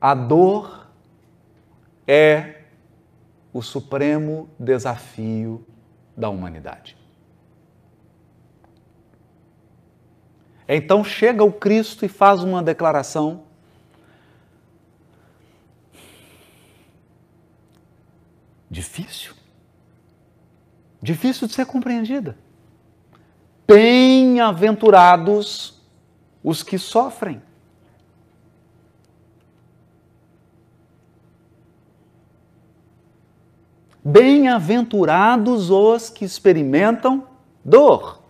[0.00, 0.88] A dor
[2.06, 2.64] é
[3.52, 5.64] o supremo desafio
[6.16, 6.97] da humanidade.
[10.68, 13.44] Então chega o Cristo e faz uma declaração
[18.70, 19.32] difícil.
[21.00, 22.36] Difícil de ser compreendida.
[23.66, 25.80] Bem-aventurados
[26.44, 27.40] os que sofrem.
[34.04, 37.26] Bem-aventurados os que experimentam
[37.64, 38.27] dor.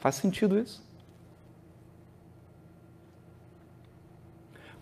[0.00, 0.82] Faz sentido isso?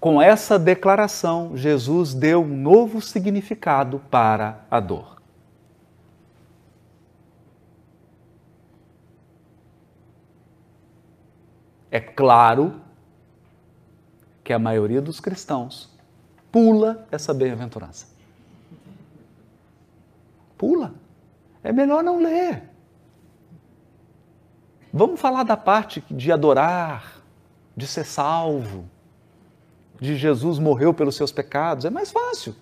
[0.00, 5.20] Com essa declaração, Jesus deu um novo significado para a dor.
[11.90, 12.80] É claro
[14.44, 15.92] que a maioria dos cristãos
[16.52, 18.06] pula essa bem-aventurança.
[20.56, 20.94] Pula.
[21.62, 22.77] É melhor não ler.
[24.92, 27.22] Vamos falar da parte de adorar,
[27.76, 28.88] de ser salvo,
[30.00, 31.84] de Jesus morreu pelos seus pecados.
[31.84, 32.54] É mais fácil.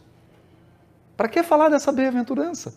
[1.17, 2.75] Para que falar dessa bem-aventurança?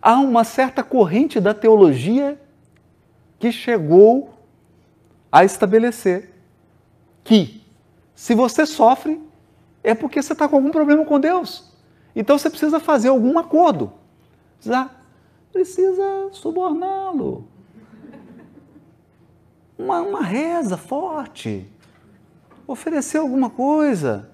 [0.00, 2.40] Há uma certa corrente da teologia
[3.38, 4.34] que chegou
[5.30, 6.32] a estabelecer
[7.22, 7.62] que
[8.14, 9.20] se você sofre
[9.82, 11.72] é porque você está com algum problema com Deus.
[12.14, 13.92] Então você precisa fazer algum acordo.
[14.56, 14.90] Precisa,
[15.52, 17.46] precisa suborná-lo.
[19.78, 21.70] Uma, uma reza forte.
[22.66, 24.30] Oferecer alguma coisa.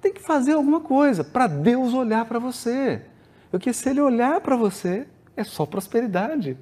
[0.00, 3.02] Tem que fazer alguma coisa para Deus olhar para você.
[3.50, 5.06] Porque se Ele olhar para você,
[5.36, 6.56] é só prosperidade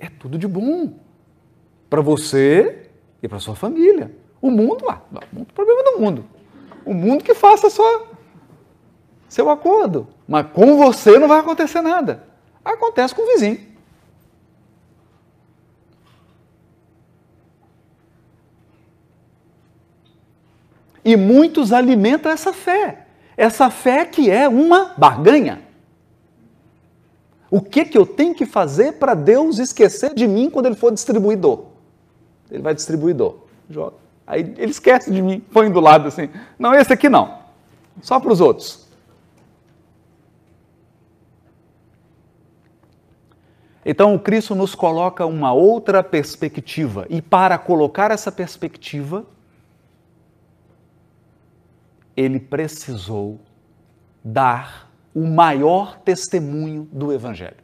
[0.00, 0.94] é tudo de bom
[1.88, 2.88] para você
[3.22, 4.10] e para sua família.
[4.40, 5.02] O mundo, ah,
[5.36, 6.24] o problema do mundo.
[6.84, 8.09] O mundo que faça só
[9.30, 10.08] seu acordo.
[10.28, 12.24] Mas com você não vai acontecer nada.
[12.62, 13.70] Acontece com o vizinho.
[21.02, 23.06] E muitos alimentam essa fé.
[23.36, 25.62] Essa fé que é uma barganha.
[27.50, 30.92] O que, que eu tenho que fazer para Deus esquecer de mim quando ele for
[30.92, 31.66] distribuidor?
[32.50, 33.36] Ele vai distribuidor.
[33.68, 33.96] Joga.
[34.26, 36.28] Aí ele esquece de mim, põe do lado assim.
[36.58, 37.38] Não, esse aqui não.
[38.02, 38.79] Só para os outros.
[43.84, 47.06] Então, o Cristo nos coloca uma outra perspectiva.
[47.08, 49.24] E para colocar essa perspectiva,
[52.16, 53.40] ele precisou
[54.22, 57.56] dar o maior testemunho do Evangelho.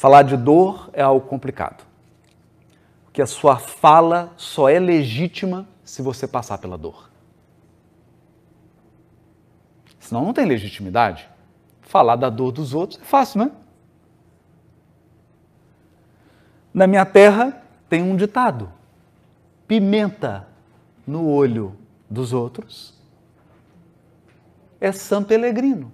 [0.00, 1.84] Falar de dor é algo complicado.
[3.04, 7.10] Porque a sua fala só é legítima se você passar pela dor.
[9.98, 11.28] Senão não tem legitimidade.
[11.90, 13.50] Falar da dor dos outros é fácil, né?
[16.72, 18.70] Na minha terra tem um ditado:
[19.66, 20.46] pimenta
[21.04, 21.76] no olho
[22.08, 22.94] dos outros
[24.80, 25.90] é São Pelegrino.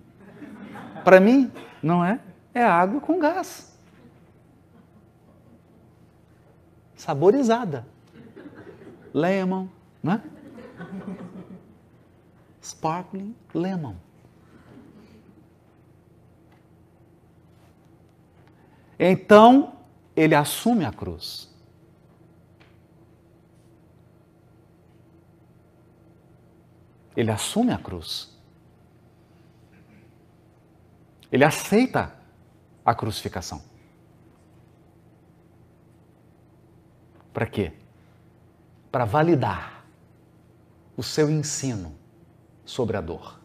[1.03, 1.51] Para mim,
[1.83, 2.21] não é?
[2.53, 3.75] É água com gás.
[6.95, 7.87] Saborizada.
[9.15, 9.67] Lemon,
[10.03, 10.23] né?
[12.61, 13.95] Sparkling lemon.
[18.99, 19.79] Então,
[20.15, 21.55] ele assume a cruz.
[27.17, 28.37] Ele assume a cruz.
[31.33, 32.15] Ele aceita
[32.85, 33.63] a crucificação.
[37.33, 37.73] Para quê?
[38.91, 39.85] Para validar
[40.97, 41.95] o seu ensino
[42.65, 43.41] sobre a dor.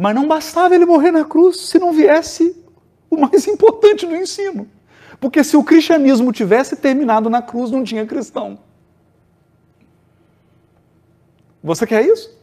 [0.00, 2.56] Mas não bastava ele morrer na cruz se não viesse
[3.10, 4.66] o mais importante do ensino.
[5.20, 8.58] Porque se o cristianismo tivesse terminado na cruz, não tinha cristão.
[11.62, 12.34] Você quer isso?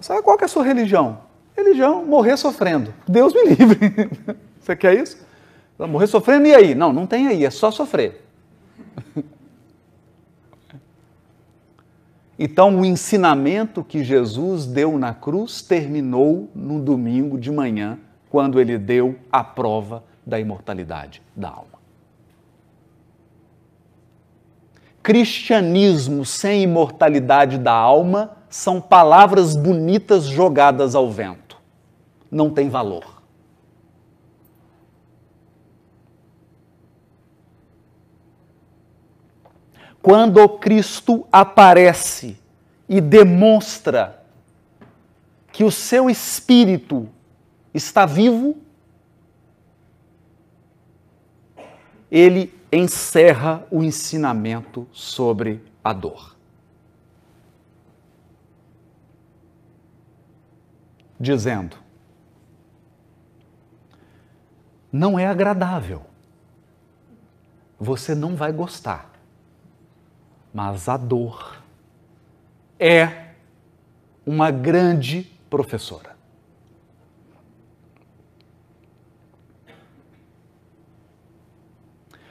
[0.00, 1.22] Sabe qual é a sua religião?
[1.56, 2.94] Religião, morrer sofrendo.
[3.08, 4.10] Deus me livre.
[4.60, 5.18] Você quer isso?
[5.76, 6.72] Morrer sofrendo e aí?
[6.72, 8.24] Não, não tem aí, é só sofrer.
[12.42, 17.98] Então, o ensinamento que Jesus deu na cruz terminou no domingo de manhã,
[18.30, 21.78] quando ele deu a prova da imortalidade da alma.
[25.02, 31.58] Cristianismo sem imortalidade da alma são palavras bonitas jogadas ao vento.
[32.30, 33.19] Não tem valor.
[40.02, 42.38] Quando Cristo aparece
[42.88, 44.24] e demonstra
[45.52, 47.08] que o seu espírito
[47.74, 48.56] está vivo,
[52.10, 56.34] ele encerra o ensinamento sobre a dor.
[61.18, 61.76] Dizendo:
[64.90, 66.02] não é agradável,
[67.78, 69.09] você não vai gostar
[70.52, 71.62] mas a dor
[72.78, 73.30] é
[74.26, 76.16] uma grande professora.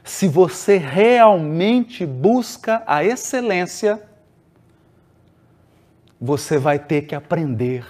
[0.03, 4.01] Se você realmente busca a excelência,
[6.19, 7.85] você vai ter que aprender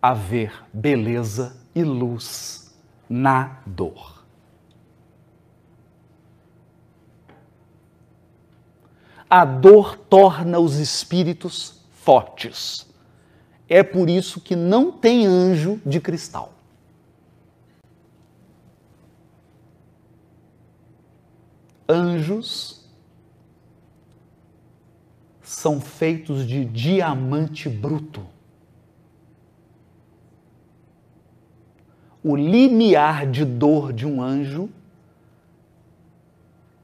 [0.00, 2.74] a ver beleza e luz
[3.08, 4.13] na dor.
[9.36, 12.86] A dor torna os espíritos fortes.
[13.68, 16.52] É por isso que não tem anjo de cristal.
[21.88, 22.88] Anjos
[25.42, 28.24] são feitos de diamante bruto.
[32.22, 34.70] O limiar de dor de um anjo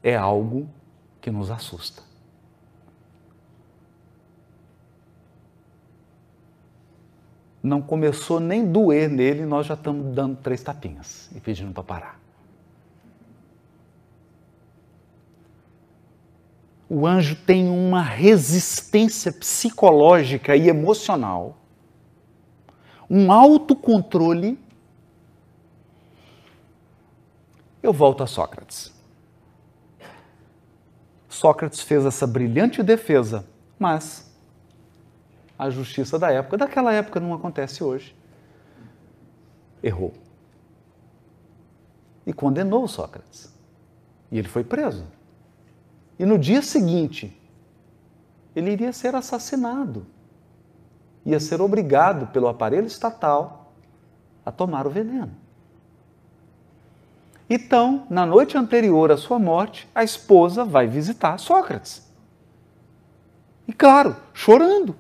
[0.03, 0.69] é algo
[1.21, 2.10] que nos assusta.
[7.63, 12.21] Não começou nem doer nele, nós já estamos dando três tapinhas e pedindo para parar.
[16.89, 21.57] O anjo tem uma resistência psicológica e emocional,
[23.09, 24.59] um autocontrole.
[27.83, 28.93] Eu volto a Sócrates.
[31.29, 33.47] Sócrates fez essa brilhante defesa,
[33.79, 34.30] mas
[35.61, 38.17] a justiça da época, daquela época não acontece hoje.
[39.83, 40.15] Errou.
[42.27, 43.55] E condenou Sócrates.
[44.33, 45.05] E ele foi preso.
[46.19, 47.39] E no dia seguinte,
[48.57, 50.07] ele iria ser assassinado.
[51.27, 53.75] Ia ser obrigado pelo aparelho estatal
[54.47, 55.37] a tomar o veneno.
[57.51, 62.11] Então, na noite anterior à sua morte, a esposa vai visitar Sócrates.
[63.69, 64.97] E claro, chorando.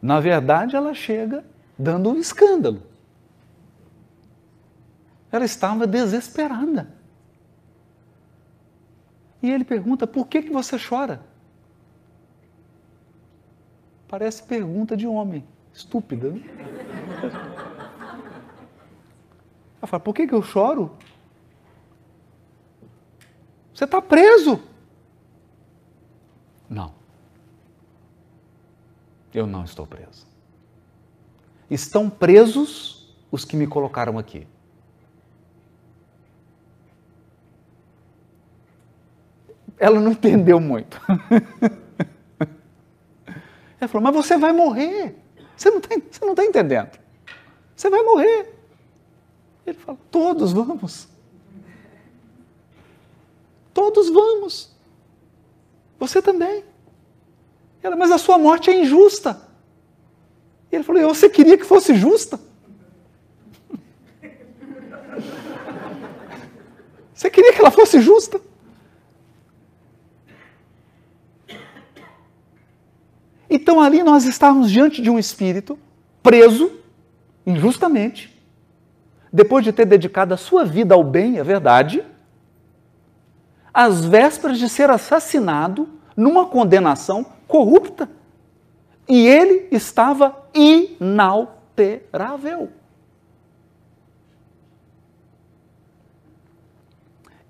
[0.00, 1.44] Na verdade, ela chega
[1.78, 2.82] dando um escândalo.
[5.30, 6.92] Ela estava desesperada.
[9.42, 11.20] E ele pergunta: por que, que você chora?
[14.08, 16.30] Parece pergunta de homem, estúpida.
[16.30, 16.42] Né?
[19.80, 20.96] Ela fala: por que, que eu choro?
[23.72, 24.60] Você está preso.
[26.68, 26.99] Não.
[29.32, 30.26] Eu não estou preso.
[31.70, 34.46] Estão presos os que me colocaram aqui.
[39.78, 41.00] Ela não entendeu muito.
[43.80, 45.16] Ela falou: Mas você vai morrer.
[45.56, 46.98] Você não está tá entendendo.
[47.76, 48.54] Você vai morrer.
[49.66, 51.08] Ele fala: Todos vamos.
[53.72, 54.76] Todos vamos.
[55.98, 56.64] Você também.
[57.82, 59.40] Ela, mas a sua morte é injusta.
[60.70, 62.38] E ele falou: Você queria que fosse justa?
[67.14, 68.40] Você queria que ela fosse justa?
[73.48, 75.76] Então ali nós estávamos diante de um espírito
[76.22, 76.78] preso
[77.44, 78.38] injustamente,
[79.32, 82.04] depois de ter dedicado a sua vida ao bem, é verdade,
[83.72, 88.08] às vésperas de ser assassinado numa condenação corrupta
[89.08, 92.70] E ele estava inalterável.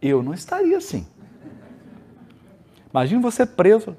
[0.00, 1.06] Eu não estaria assim.
[2.90, 3.94] Imagina você preso.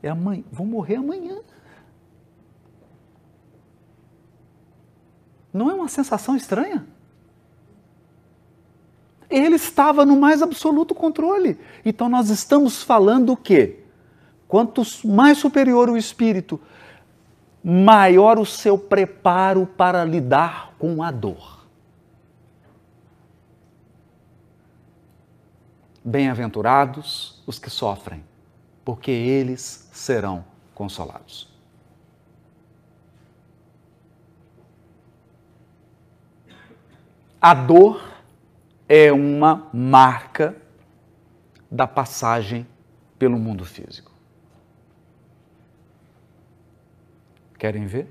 [0.00, 1.40] É amanhã, vou morrer amanhã.
[5.52, 6.86] Não é uma sensação estranha?
[9.28, 11.58] Ele estava no mais absoluto controle.
[11.84, 13.79] Então nós estamos falando o quê?
[14.50, 16.60] Quanto mais superior o espírito,
[17.62, 21.64] maior o seu preparo para lidar com a dor.
[26.04, 28.24] Bem-aventurados os que sofrem,
[28.84, 30.44] porque eles serão
[30.74, 31.48] consolados.
[37.40, 38.02] A dor
[38.88, 40.56] é uma marca
[41.70, 42.66] da passagem
[43.16, 44.09] pelo mundo físico.
[47.60, 48.10] Querem ver?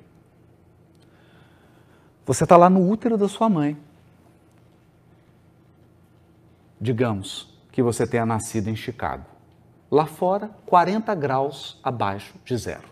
[2.25, 3.75] Você está lá no útero da sua mãe.
[6.79, 9.25] Digamos que você tenha nascido em Chicago.
[9.89, 12.87] Lá fora, 40 graus abaixo de zero.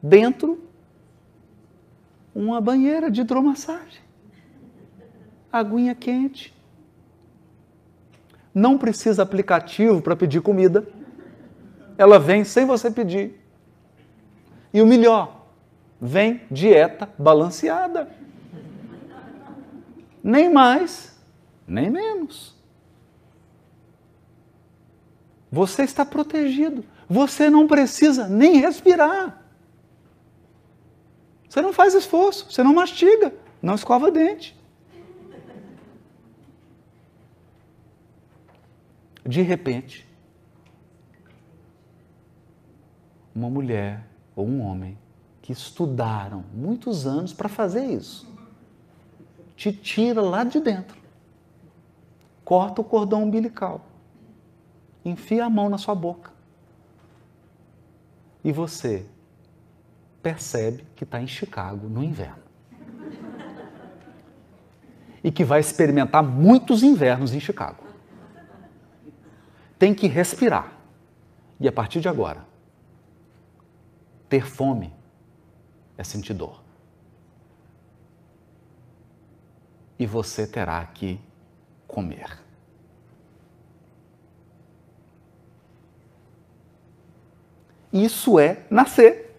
[0.00, 0.62] Dentro,
[2.32, 4.08] uma banheira de hidromassagem
[5.52, 6.54] aguinha quente.
[8.54, 10.86] Não precisa aplicativo para pedir comida.
[11.96, 13.47] Ela vem sem você pedir.
[14.72, 15.46] E o melhor,
[16.00, 18.10] vem dieta balanceada.
[20.22, 21.16] Nem mais,
[21.66, 22.54] nem menos.
[25.50, 26.84] Você está protegido.
[27.08, 29.42] Você não precisa nem respirar.
[31.48, 34.58] Você não faz esforço, você não mastiga, não escova dente.
[39.28, 40.08] de repente,
[43.34, 44.07] uma mulher
[44.38, 44.96] ou um homem
[45.42, 48.32] que estudaram muitos anos para fazer isso,
[49.56, 50.96] te tira lá de dentro,
[52.44, 53.84] corta o cordão umbilical,
[55.04, 56.30] enfia a mão na sua boca.
[58.44, 59.04] E você
[60.22, 62.44] percebe que está em Chicago no inverno.
[65.24, 67.82] E que vai experimentar muitos invernos em Chicago.
[69.76, 70.74] Tem que respirar.
[71.58, 72.46] E a partir de agora,
[74.28, 74.92] ter fome
[75.96, 76.62] é sentir dor.
[79.98, 81.20] E você terá que
[81.86, 82.38] comer.
[87.92, 89.34] Isso é nascer.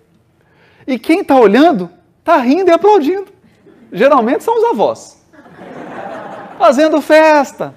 [0.85, 3.31] E quem está olhando está rindo e aplaudindo.
[3.91, 5.23] Geralmente são os avós.
[6.57, 7.75] Fazendo festa.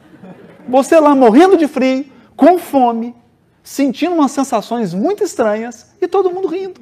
[0.69, 3.15] Você lá morrendo de frio, com fome,
[3.63, 6.81] sentindo umas sensações muito estranhas e todo mundo rindo.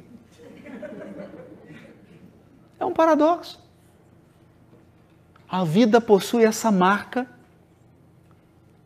[2.80, 3.60] É um paradoxo.
[5.46, 7.28] A vida possui essa marca,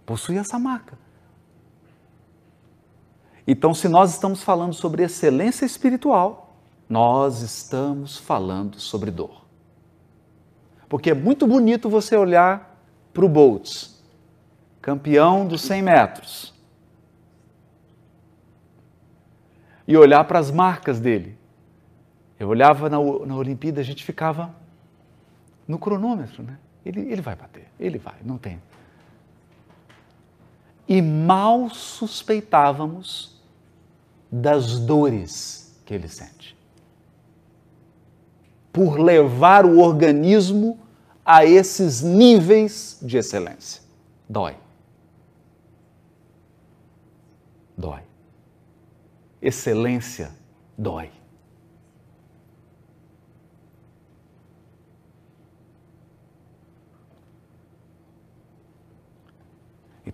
[0.04, 0.98] possui essa marca.
[3.46, 6.56] Então, se nós estamos falando sobre excelência espiritual,
[6.88, 9.44] nós estamos falando sobre dor.
[10.88, 12.78] Porque é muito bonito você olhar
[13.12, 14.02] para o Boltz,
[14.80, 16.54] campeão dos 100 metros
[19.86, 21.38] e olhar para as marcas dele.
[22.38, 24.54] Eu olhava na, na Olimpíada, a gente ficava
[25.66, 26.58] no cronômetro, né?
[26.84, 28.60] Ele, ele vai bater, ele vai, não tem.
[30.86, 33.40] E mal suspeitávamos
[34.30, 36.54] das dores que ele sente.
[38.72, 40.78] Por levar o organismo
[41.24, 43.82] a esses níveis de excelência.
[44.28, 44.56] Dói.
[47.78, 48.02] Dói
[49.44, 50.30] excelência
[50.76, 51.10] dói.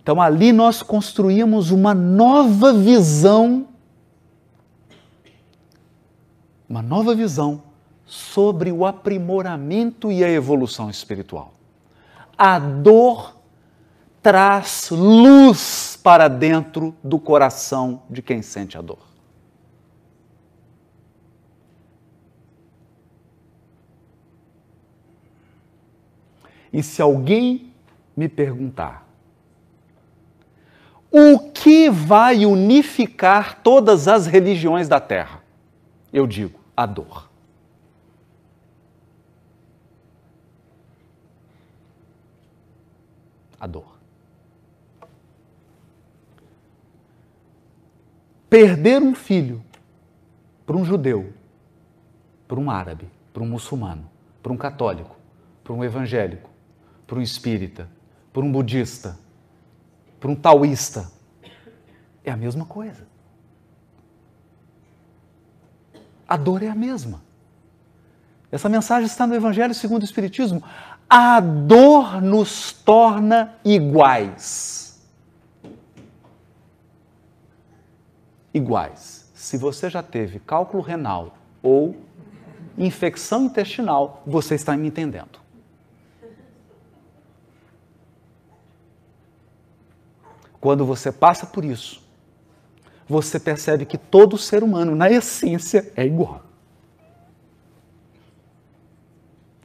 [0.01, 3.67] Então ali nós construímos uma nova visão,
[6.67, 7.63] uma nova visão
[8.05, 11.53] sobre o aprimoramento e a evolução espiritual.
[12.35, 13.37] A dor
[14.23, 19.11] traz luz para dentro do coração de quem sente a dor.
[26.73, 27.73] E se alguém
[28.15, 29.10] me perguntar,
[31.11, 35.43] o que vai unificar todas as religiões da Terra?
[36.11, 37.29] Eu digo, a dor.
[43.59, 43.99] A dor.
[48.49, 49.63] Perder um filho
[50.65, 51.33] para um judeu,
[52.47, 54.09] para um árabe, para um muçulmano,
[54.41, 55.17] para um católico,
[55.63, 56.49] para um evangélico,
[57.05, 57.89] para um espírita,
[58.31, 59.17] para um budista,
[60.21, 61.11] para um taoísta,
[62.23, 63.07] é a mesma coisa.
[66.27, 67.21] A dor é a mesma.
[68.51, 70.63] Essa mensagem está no Evangelho segundo o Espiritismo.
[71.09, 75.01] A dor nos torna iguais.
[78.53, 79.31] Iguais.
[79.33, 81.95] Se você já teve cálculo renal ou
[82.77, 85.40] infecção intestinal, você está me entendendo.
[90.61, 92.01] Quando você passa por isso,
[93.09, 96.43] você percebe que todo ser humano, na essência, é igual.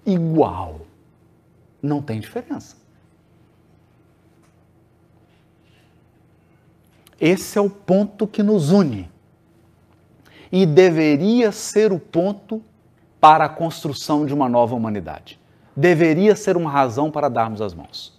[0.07, 0.80] Igual.
[1.82, 2.76] Não tem diferença.
[7.20, 9.11] Esse é o ponto que nos une.
[10.51, 12.62] E deveria ser o ponto
[13.20, 15.38] para a construção de uma nova humanidade.
[15.76, 18.15] Deveria ser uma razão para darmos as mãos.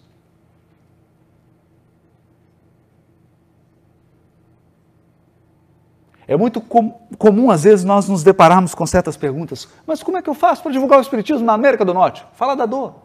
[6.27, 9.67] É muito com, comum, às vezes, nós nos depararmos com certas perguntas.
[9.85, 12.25] Mas como é que eu faço para divulgar o Espiritismo na América do Norte?
[12.33, 12.95] Fala da dor.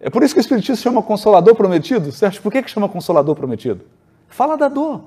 [0.00, 2.08] É por isso que o Espiritismo chama Consolador Prometido.
[2.08, 3.84] Acha por que, que chama Consolador Prometido?
[4.28, 5.04] Fala da dor.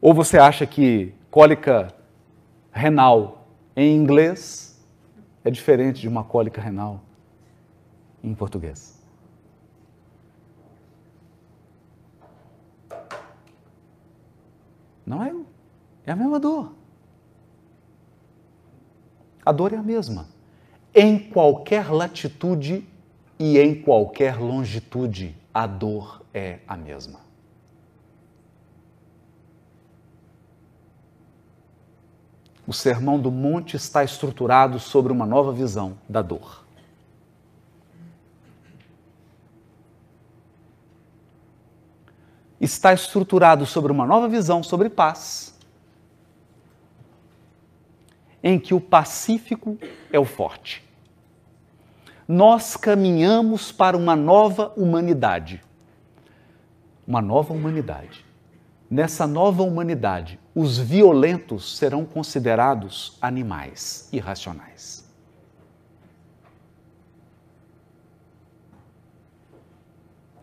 [0.00, 1.88] Ou você acha que cólica
[2.70, 3.46] renal
[3.76, 4.78] em inglês
[5.42, 7.00] é diferente de uma cólica renal
[8.22, 8.93] em português?
[15.04, 15.34] Não é?
[16.06, 16.72] É a mesma dor.
[19.44, 20.26] A dor é a mesma.
[20.94, 22.86] Em qualquer latitude
[23.38, 27.20] e em qualquer longitude, a dor é a mesma.
[32.66, 36.63] O Sermão do Monte está estruturado sobre uma nova visão da dor.
[42.64, 45.54] Está estruturado sobre uma nova visão sobre paz,
[48.42, 49.78] em que o pacífico
[50.12, 50.82] é o forte.
[52.26, 55.62] Nós caminhamos para uma nova humanidade.
[57.06, 58.24] Uma nova humanidade.
[58.90, 65.04] Nessa nova humanidade, os violentos serão considerados animais irracionais.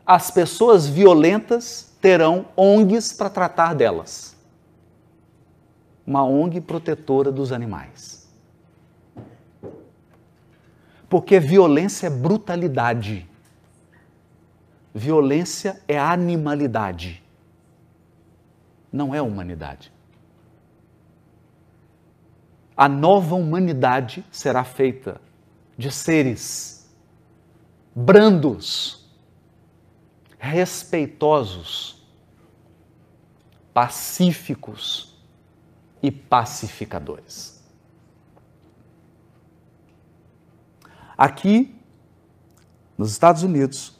[0.05, 4.35] As pessoas violentas terão ONGs para tratar delas.
[6.05, 8.27] Uma ONG protetora dos animais.
[11.07, 13.29] Porque violência é brutalidade.
[14.93, 17.23] Violência é animalidade.
[18.91, 19.93] Não é humanidade.
[22.75, 25.21] A nova humanidade será feita
[25.77, 26.89] de seres
[27.95, 29.00] brandos,
[30.41, 32.03] respeitosos,
[33.71, 35.15] pacíficos
[36.01, 37.63] e pacificadores.
[41.15, 41.79] Aqui,
[42.97, 43.95] nos Estados Unidos,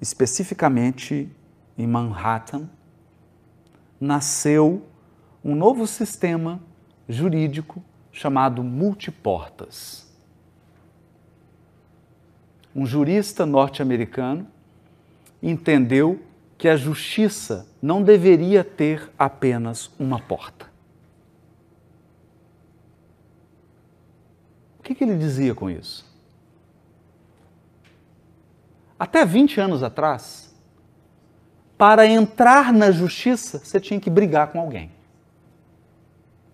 [0.00, 1.28] especificamente
[1.76, 2.70] em Manhattan,
[4.00, 4.86] nasceu
[5.44, 6.60] um novo sistema
[7.08, 10.08] jurídico chamado multiportas.
[12.72, 14.54] Um jurista norte-americano
[15.50, 16.20] entendeu
[16.58, 20.66] que a justiça não deveria ter apenas uma porta.
[24.78, 26.04] O que, que ele dizia com isso?
[28.98, 30.54] Até 20 anos atrás,
[31.78, 34.90] para entrar na justiça, você tinha que brigar com alguém,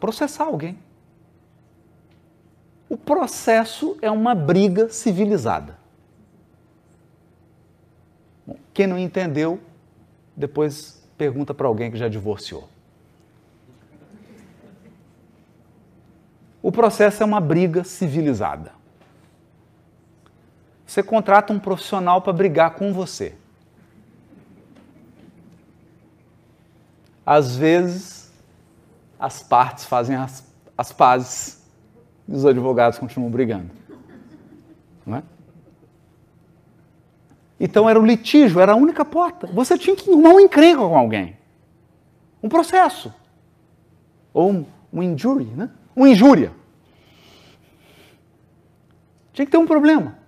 [0.01, 0.77] processar alguém.
[2.89, 5.82] O processo é uma briga civilizada.
[8.73, 9.61] Quem não entendeu,
[10.37, 12.69] depois pergunta para alguém que já divorciou.
[16.63, 18.73] O processo é uma briga civilizada.
[20.87, 23.35] Você contrata um profissional para brigar com você.
[27.25, 28.33] Às vezes,
[29.19, 30.45] as partes fazem as,
[30.77, 31.63] as pazes
[32.29, 33.71] e os advogados continuam brigando.
[35.07, 35.23] Não é?
[37.65, 39.47] Então era o litígio, era a única porta.
[39.47, 41.37] Você tinha que arrumar um encrenca com alguém.
[42.43, 43.15] Um processo.
[44.35, 45.71] Ou um, um injury, né?
[45.95, 46.51] Uma injúria.
[49.33, 50.19] Tinha que ter um problema.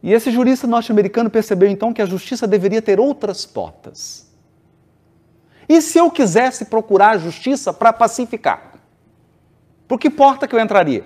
[0.00, 4.32] E esse jurista norte-americano percebeu então que a justiça deveria ter outras portas.
[5.68, 8.74] E se eu quisesse procurar a justiça para pacificar?
[9.88, 11.04] Por que porta que eu entraria?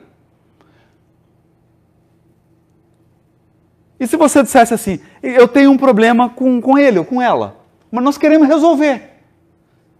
[4.01, 7.59] E se você dissesse assim, eu tenho um problema com, com ele ou com ela,
[7.93, 9.11] mas nós queremos resolver.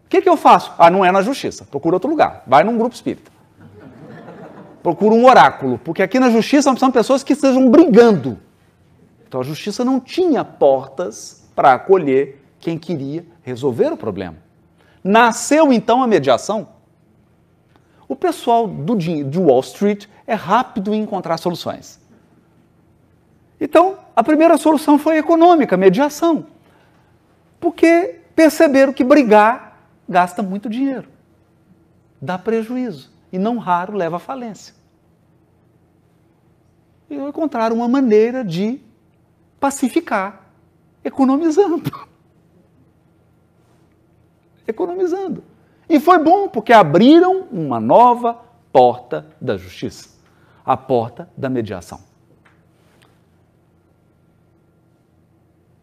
[0.07, 0.73] O que, que eu faço?
[0.79, 3.31] Ah, não é na justiça, procura outro lugar, vai num grupo espírita.
[4.83, 8.39] Procura um oráculo, porque aqui na justiça são pessoas que estejam brigando.
[9.29, 14.39] Então a justiça não tinha portas para acolher quem queria resolver o problema.
[15.05, 16.69] Nasceu então a mediação.
[18.09, 22.00] O pessoal do, de Wall Street é rápido em encontrar soluções.
[23.61, 26.47] Então, a primeira solução foi econômica, mediação.
[27.59, 31.09] Porque perceberam que brigar gasta muito dinheiro,
[32.21, 34.75] dá prejuízo e não raro leva à falência.
[37.09, 38.81] E encontraram uma maneira de
[39.59, 40.47] pacificar,
[41.05, 41.83] economizando.
[44.67, 45.43] Economizando.
[45.89, 48.41] E foi bom, porque abriram uma nova
[48.73, 50.21] porta da justiça
[50.65, 52.10] a porta da mediação.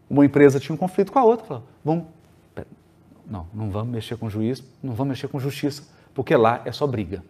[0.09, 2.05] Uma empresa tinha um conflito com a outra, falou, vamos,
[3.25, 5.83] não, não vamos mexer com juiz, não vamos mexer com justiça,
[6.13, 7.23] porque lá é só briga.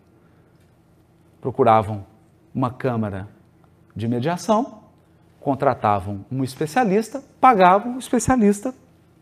[1.42, 2.06] Procuravam
[2.54, 3.28] uma câmara
[3.96, 4.84] de mediação,
[5.40, 8.74] contratavam um especialista, pagavam o especialista,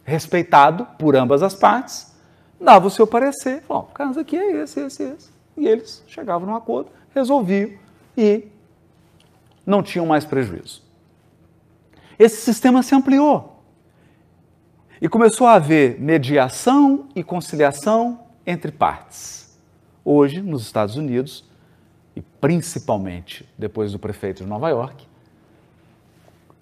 [0.03, 2.14] respeitado por ambas as partes,
[2.60, 5.30] dava o seu parecer, falava, o caso aqui é esse, esse, esse.
[5.56, 7.72] E eles chegavam num acordo, resolviam
[8.18, 8.47] e
[9.66, 10.84] não tinham mais prejuízo
[12.18, 13.63] esse sistema se ampliou.
[15.01, 19.59] E começou a haver mediação e conciliação entre partes.
[20.03, 21.43] Hoje, nos Estados Unidos,
[22.16, 25.05] e principalmente depois do prefeito de Nova York,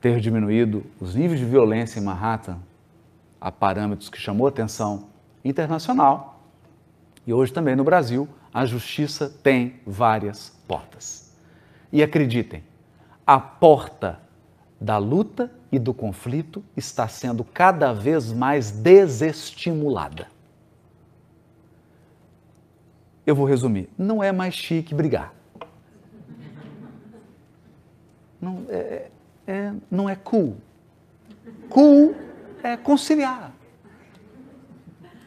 [0.01, 2.57] ter diminuído os níveis de violência em Manhattan
[3.39, 5.09] a parâmetros que chamou atenção
[5.43, 6.41] internacional,
[7.27, 11.33] e hoje também no Brasil, a justiça tem várias portas.
[11.91, 12.63] E acreditem,
[13.25, 14.19] a porta
[14.83, 20.27] da luta e do conflito está sendo cada vez mais desestimulada.
[23.25, 25.33] Eu vou resumir: não é mais chique brigar.
[28.41, 29.09] Não é,
[29.47, 30.57] é, não é cool.
[31.69, 32.13] Cool
[32.61, 33.53] é conciliar.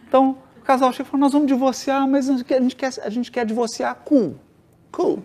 [0.07, 3.33] Então, o casal chega e fala: Nós vamos divorciar, mas a gente quer, a gente
[3.33, 4.37] quer divorciar cool.
[4.93, 5.23] Cool.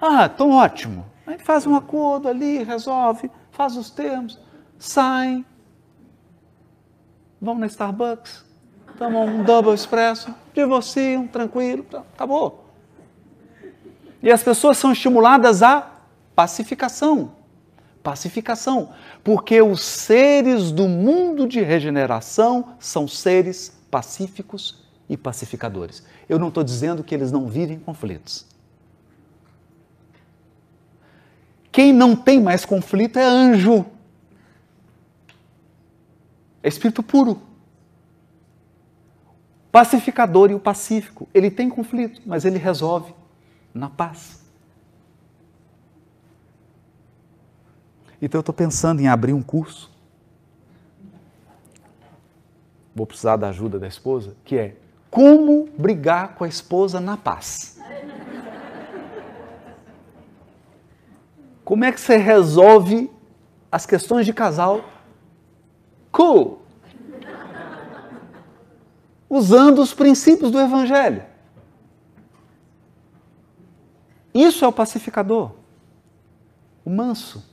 [0.00, 1.04] Ah, então ótimo.
[1.26, 4.38] Aí faz um acordo ali, resolve, faz os termos,
[4.78, 5.44] saem,
[7.40, 8.44] vão na Starbucks,
[8.96, 11.84] tomam um double expresso, divorciam, tranquilo,
[12.14, 12.64] acabou.
[14.22, 15.90] E as pessoas são estimuladas à
[16.34, 17.32] pacificação.
[18.02, 18.90] Pacificação.
[19.22, 26.02] Porque os seres do mundo de regeneração são seres pacíficos e pacificadores.
[26.28, 28.47] Eu não estou dizendo que eles não vivem conflitos.
[31.78, 33.86] Quem não tem mais conflito é anjo.
[36.60, 37.40] É espírito puro.
[39.70, 41.28] Pacificador e o pacífico.
[41.32, 43.14] Ele tem conflito, mas ele resolve
[43.72, 44.44] na paz.
[48.20, 49.88] Então eu estou pensando em abrir um curso.
[52.92, 54.76] Vou precisar da ajuda da esposa, que é
[55.08, 57.78] como brigar com a esposa na paz.
[61.68, 63.10] Como é que você resolve
[63.70, 64.82] as questões de casal?
[66.10, 66.62] Cool.
[69.28, 71.22] Usando os princípios do Evangelho.
[74.32, 75.50] Isso é o pacificador,
[76.86, 77.44] o manso.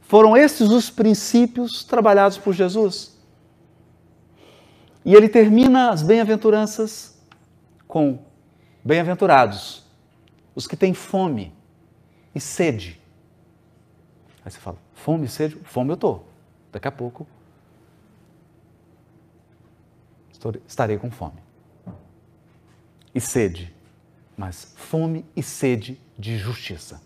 [0.00, 3.16] Foram esses os princípios trabalhados por Jesus.
[5.04, 7.16] E ele termina as bem-aventuranças
[7.86, 8.18] com:
[8.84, 9.86] Bem-aventurados
[10.52, 11.53] os que têm fome
[12.34, 13.00] e sede.
[14.44, 15.56] Aí você fala, fome sede?
[15.64, 16.26] Fome eu estou.
[16.72, 17.26] Daqui a pouco
[20.66, 21.42] estarei com fome.
[23.14, 23.74] E sede.
[24.36, 27.00] Mas fome e sede de justiça.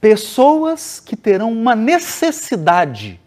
[0.00, 3.20] Pessoas que terão uma necessidade,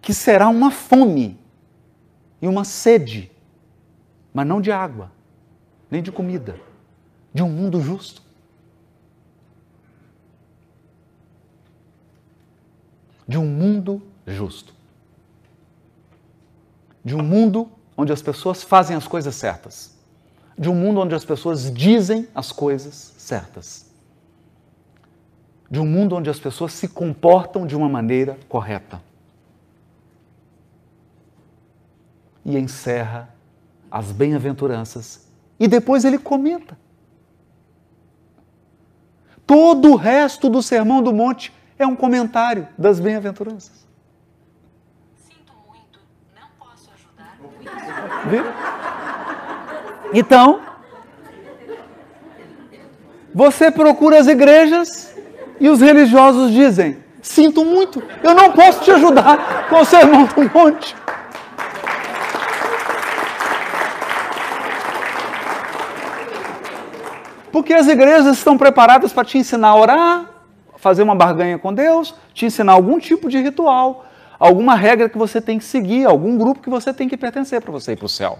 [0.00, 1.38] que será uma fome
[2.40, 3.30] e uma sede
[4.36, 5.10] mas não de água,
[5.90, 6.60] nem de comida,
[7.32, 8.20] de um mundo justo.
[13.26, 14.74] De um mundo justo.
[17.02, 19.96] De um mundo onde as pessoas fazem as coisas certas,
[20.58, 23.90] de um mundo onde as pessoas dizem as coisas certas,
[25.70, 29.00] de um mundo onde as pessoas se comportam de uma maneira correta.
[32.44, 33.34] E encerra
[33.98, 35.26] as bem-aventuranças
[35.58, 36.78] e depois ele comenta.
[39.46, 43.86] Todo o resto do Sermão do Monte é um comentário das bem-aventuranças.
[45.16, 45.98] Sinto muito,
[46.38, 47.38] não posso ajudar.
[48.28, 48.44] Viu?
[50.12, 50.60] Então,
[53.34, 55.14] você procura as igrejas
[55.58, 60.42] e os religiosos dizem: Sinto muito, eu não posso te ajudar com o sermão do
[60.52, 60.94] monte.
[67.56, 70.30] Porque as igrejas estão preparadas para te ensinar a orar,
[70.76, 74.04] fazer uma barganha com Deus, te ensinar algum tipo de ritual,
[74.38, 77.72] alguma regra que você tem que seguir, algum grupo que você tem que pertencer para
[77.72, 78.38] você ir para o céu.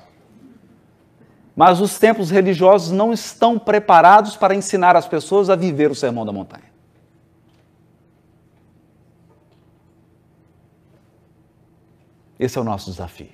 [1.57, 6.27] Mas os templos religiosos não estão preparados para ensinar as pessoas a viver o sermão
[6.27, 6.71] da montanha.
[12.39, 13.33] Esse é o nosso desafio.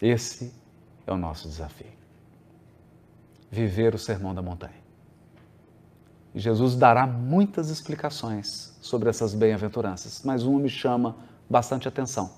[0.00, 0.54] Esse
[1.06, 1.97] é o nosso desafio
[3.50, 4.88] viver o sermão da montanha.
[6.34, 11.16] E Jesus dará muitas explicações sobre essas bem-aventuranças, mas uma me chama
[11.48, 12.30] bastante atenção,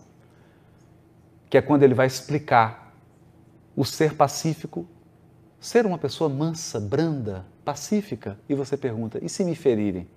[1.48, 2.94] que é quando ele vai explicar
[3.74, 4.86] o ser pacífico,
[5.58, 10.08] ser uma pessoa mansa, branda, pacífica, e você pergunta: e se me ferirem?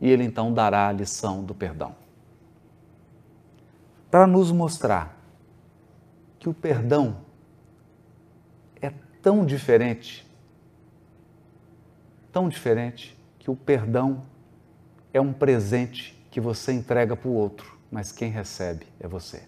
[0.00, 1.96] E ele então dará a lição do perdão.
[4.10, 5.18] Para nos mostrar
[6.38, 7.27] que o perdão
[9.28, 10.26] tão diferente,
[12.32, 14.24] tão diferente, que o perdão
[15.12, 19.42] é um presente que você entrega para o outro, mas quem recebe é você.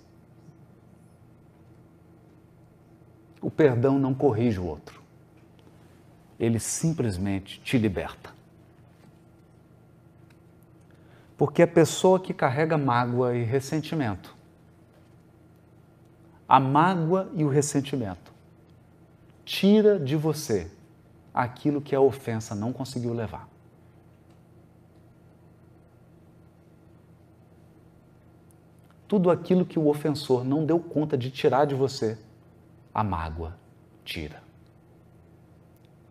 [3.40, 5.00] O perdão não corrige o outro,
[6.38, 8.34] ele simplesmente te liberta.
[11.38, 14.36] Porque a pessoa que carrega mágoa e ressentimento,
[16.46, 18.29] a mágoa e o ressentimento
[19.50, 20.70] tira de você
[21.34, 23.48] aquilo que a ofensa não conseguiu levar.
[29.08, 32.16] Tudo aquilo que o ofensor não deu conta de tirar de você,
[32.94, 33.58] a mágoa
[34.04, 34.40] tira.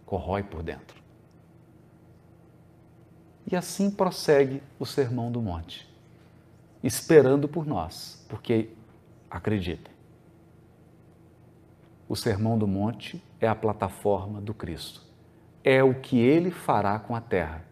[0.05, 1.01] Corrói por dentro.
[3.49, 5.89] E assim prossegue o Sermão do Monte,
[6.83, 8.69] esperando por nós, porque
[9.31, 9.93] acreditem,
[12.09, 15.01] o Sermão do Monte é a plataforma do Cristo.
[15.63, 17.63] É o que ele fará com a terra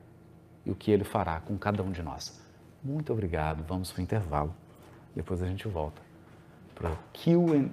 [0.66, 2.42] e o que ele fará com cada um de nós.
[2.84, 3.64] Muito obrigado.
[3.68, 4.54] Vamos para o intervalo.
[5.16, 6.02] Depois a gente volta
[6.76, 7.72] para o Q&A.